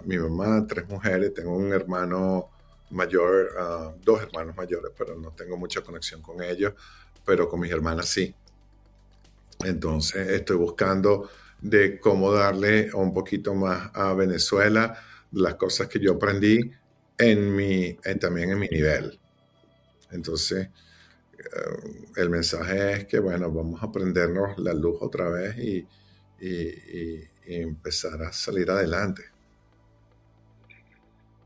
mi 0.05 0.19
mamá, 0.19 0.67
tres 0.67 0.89
mujeres, 0.89 1.33
tengo 1.35 1.57
un 1.57 1.73
hermano 1.73 2.51
mayor, 2.91 3.97
dos 4.05 4.23
hermanos 4.23 4.57
mayores, 4.57 4.93
pero 4.97 5.17
no 5.17 5.31
tengo 5.33 5.57
mucha 5.57 5.81
conexión 5.81 6.21
con 6.23 6.43
ellos, 6.43 6.73
pero 7.25 7.49
con 7.49 7.61
mis 7.61 7.71
hermanas 7.71 8.09
sí. 8.09 8.35
Entonces 9.65 10.29
estoy 10.29 10.57
buscando 10.57 11.29
de 11.61 11.99
cómo 11.99 12.33
darle 12.33 12.93
un 12.95 13.13
poquito 13.13 13.55
más 13.55 13.91
a 13.95 14.15
Venezuela 14.15 14.97
las 15.33 15.55
cosas 15.55 15.89
que 15.89 15.99
yo 15.99 16.13
aprendí 16.13 16.71
en 17.19 17.55
mi, 17.55 17.95
también 18.21 18.51
en 18.51 18.59
mi 18.59 18.69
nivel. 18.69 19.19
Entonces, 20.13 20.69
eh, 21.39 22.03
el 22.17 22.31
mensaje 22.31 22.93
es 22.93 23.05
que, 23.07 23.19
bueno, 23.19 23.51
vamos 23.51 23.83
a 23.83 23.91
prendernos 23.91 24.57
la 24.59 24.73
luz 24.73 24.99
otra 25.01 25.29
vez 25.29 25.59
y 25.59 25.87
empezar 27.45 28.23
a 28.23 28.33
salir 28.33 28.71
adelante. 28.71 29.25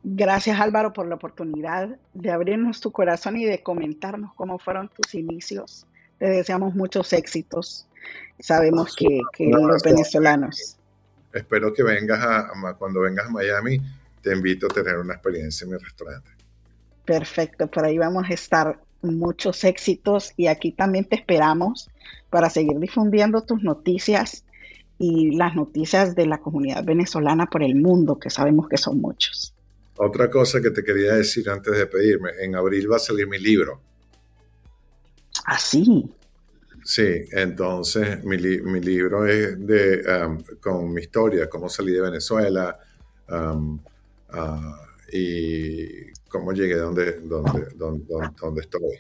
Gracias 0.05 0.61
Álvaro 0.61 0.93
por 0.93 1.07
la 1.07 1.15
oportunidad 1.15 1.97
de 2.13 2.31
abrirnos 2.33 2.81
tu 2.81 2.91
corazón 2.91 3.37
y 3.37 3.45
de 3.45 3.63
comentarnos 3.63 4.35
cómo 4.35 4.59
fueron 4.59 4.89
tus 4.89 5.15
inicios. 5.15 5.87
Te 6.19 6.27
deseamos 6.27 6.75
muchos 6.75 7.13
éxitos. 7.13 7.87
Sabemos 8.39 8.95
que, 8.97 9.21
los 9.39 9.83
venezolanos. 9.83 10.77
Espero 11.33 11.73
que 11.73 11.83
vengas 11.83 12.21
a, 12.21 12.75
cuando 12.79 13.01
vengas 13.01 13.27
a 13.27 13.31
Miami, 13.31 13.81
te 14.21 14.33
invito 14.33 14.67
a 14.67 14.69
tener 14.71 14.97
una 14.99 15.15
experiencia 15.15 15.65
en 15.65 15.71
mi 15.71 15.79
restaurante. 15.79 16.31
Perfecto, 17.05 17.69
por 17.69 17.85
ahí 17.85 17.99
vamos 17.99 18.25
a 18.29 18.35
estar. 18.35 18.81
Muchos 19.05 19.65
éxitos 19.65 20.33
y 20.37 20.47
aquí 20.47 20.71
también 20.71 21.05
te 21.05 21.17
esperamos 21.17 21.91
para 22.31 22.49
seguir 22.49 22.79
difundiendo 22.79 23.43
tus 23.43 23.61
noticias 23.61 24.45
y 24.97 25.35
las 25.35 25.57
noticias 25.57 26.15
de 26.15 26.27
la 26.27 26.39
comunidad 26.39 26.85
venezolana 26.85 27.47
por 27.47 27.65
el 27.65 27.75
mundo, 27.75 28.21
que 28.21 28.31
sabemos 28.31 28.69
que 28.69 28.77
son 28.77 29.01
muchos. 29.01 29.53
Otra 29.97 30.31
cosa 30.31 30.61
que 30.61 30.71
te 30.71 30.85
quería 30.85 31.15
decir 31.15 31.51
antes 31.51 31.77
de 31.77 31.87
pedirme, 31.87 32.31
en 32.41 32.55
abril 32.55 32.91
va 32.91 32.97
a 32.97 33.01
salir 33.01 33.27
mi 33.27 33.39
libro. 33.39 33.81
¿Ah, 35.45 35.59
sí? 36.85 37.25
Entonces 37.33 38.25
mi, 38.25 38.37
libro 38.37 39.27
es 39.27 39.59
de, 39.67 40.03
um, 40.25 40.39
con 40.61 40.93
mi 40.93 41.03
historia, 41.03 41.49
cómo 41.49 41.69
salí 41.69 41.93
de 41.93 42.01
Venezuela 42.01 42.79
um, 43.29 43.79
uh, 44.35 45.13
y 45.13 46.11
cómo 46.29 46.53
llegué 46.53 46.77
donde, 46.77 47.21
donde, 47.21 47.67
donde, 47.77 48.61
estoy. 48.61 48.99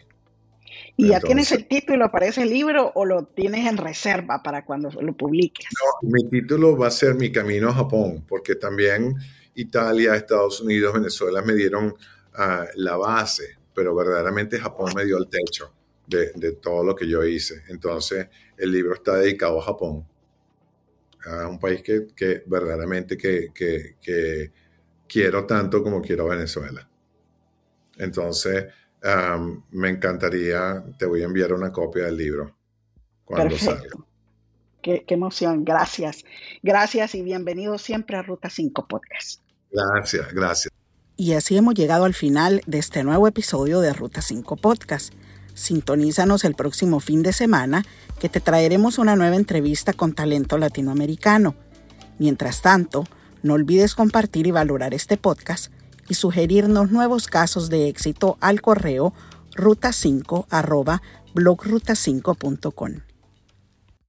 ¿Y 0.97 1.09
ya 1.09 1.20
tienes 1.20 1.53
el 1.53 1.66
título 1.66 2.11
para 2.11 2.26
ese 2.26 2.45
libro 2.45 2.93
o 2.95 3.05
lo 3.05 3.24
tienes 3.24 3.66
en 3.66 3.76
reserva 3.76 4.43
para 4.43 4.64
cuando 4.64 4.91
lo 4.91 5.16
publiques? 5.16 5.66
No, 5.72 6.09
mi 6.09 6.28
título 6.28 6.76
va 6.76 6.89
a 6.89 6.91
ser 6.91 7.14
Mi 7.14 7.33
Camino 7.33 7.70
a 7.70 7.74
Japón, 7.74 8.24
porque 8.28 8.57
también 8.57 9.14
Italia, 9.55 10.14
Estados 10.14 10.61
Unidos, 10.61 10.95
Venezuela 10.95 11.43
me 11.43 11.55
dieron 11.55 11.95
ah, 12.35 12.66
la 12.76 12.97
base, 12.97 13.57
pero 13.74 13.95
verdaderamente 13.95 14.59
Japón 14.59 14.93
me 14.95 15.05
dio 15.05 15.18
el 15.18 15.28
techo 15.28 15.72
de, 16.12 16.52
todo 16.52 16.84
lo 16.84 16.94
que 16.94 17.08
yo 17.08 17.24
hice. 17.24 17.62
Entonces, 17.68 18.28
el 18.56 18.72
libro 18.72 18.94
está 18.94 19.16
dedicado 19.16 19.60
a 19.60 19.64
Japón, 19.64 20.06
a 21.24 21.48
un 21.48 21.58
país 21.58 21.82
que, 21.82 22.42
verdaderamente 22.46 23.16
que, 23.16 24.52
quiero 25.08 25.46
tanto 25.46 25.82
como 25.82 26.00
quiero 26.00 26.26
a 26.26 26.34
Venezuela. 26.34 26.88
Entonces, 27.98 28.66
me 29.70 29.88
encantaría, 29.88 30.84
te 30.98 31.06
voy 31.06 31.22
a 31.22 31.24
enviar 31.24 31.52
una 31.52 31.72
copia 31.72 32.04
del 32.04 32.16
libro 32.16 32.56
cuando 33.24 33.56
salga. 33.58 33.90
Qué, 34.82 35.04
emoción, 35.08 35.64
gracias. 35.64 36.24
Gracias 36.62 37.14
y 37.14 37.22
bienvenido 37.22 37.78
siempre 37.78 38.16
a 38.16 38.22
Ruta 38.22 38.50
5 38.50 38.88
Podcast. 38.88 39.40
Gracias, 39.70 40.32
gracias. 40.34 40.72
Y 41.16 41.34
así 41.34 41.56
hemos 41.56 41.74
llegado 41.74 42.04
al 42.04 42.14
final 42.14 42.62
de 42.66 42.78
este 42.78 43.04
nuevo 43.04 43.28
episodio 43.28 43.80
de 43.80 43.92
Ruta 43.92 44.22
5 44.22 44.56
Podcast. 44.56 45.14
Sintonízanos 45.55 46.44
el 46.44 46.55
próximo 46.55 47.00
fin 47.00 47.22
de 47.22 47.32
semana 47.32 47.84
que 48.18 48.28
te 48.28 48.40
traeremos 48.40 48.98
una 48.98 49.16
nueva 49.16 49.36
entrevista 49.36 49.92
con 49.92 50.12
talento 50.14 50.59
latinoamericano. 50.59 51.55
Mientras 52.18 52.62
tanto, 52.62 53.05
no 53.42 53.55
olvides 53.55 53.94
compartir 53.94 54.46
y 54.46 54.50
valorar 54.50 54.94
este 54.94 55.16
podcast 55.16 55.72
y 56.09 56.14
sugerirnos 56.14 56.90
nuevos 56.90 57.26
casos 57.26 57.68
de 57.68 57.88
éxito 57.88 58.38
al 58.40 58.61
correo 58.61 59.12
ruta5 59.55 60.46
blogruta5.com. 61.34 63.11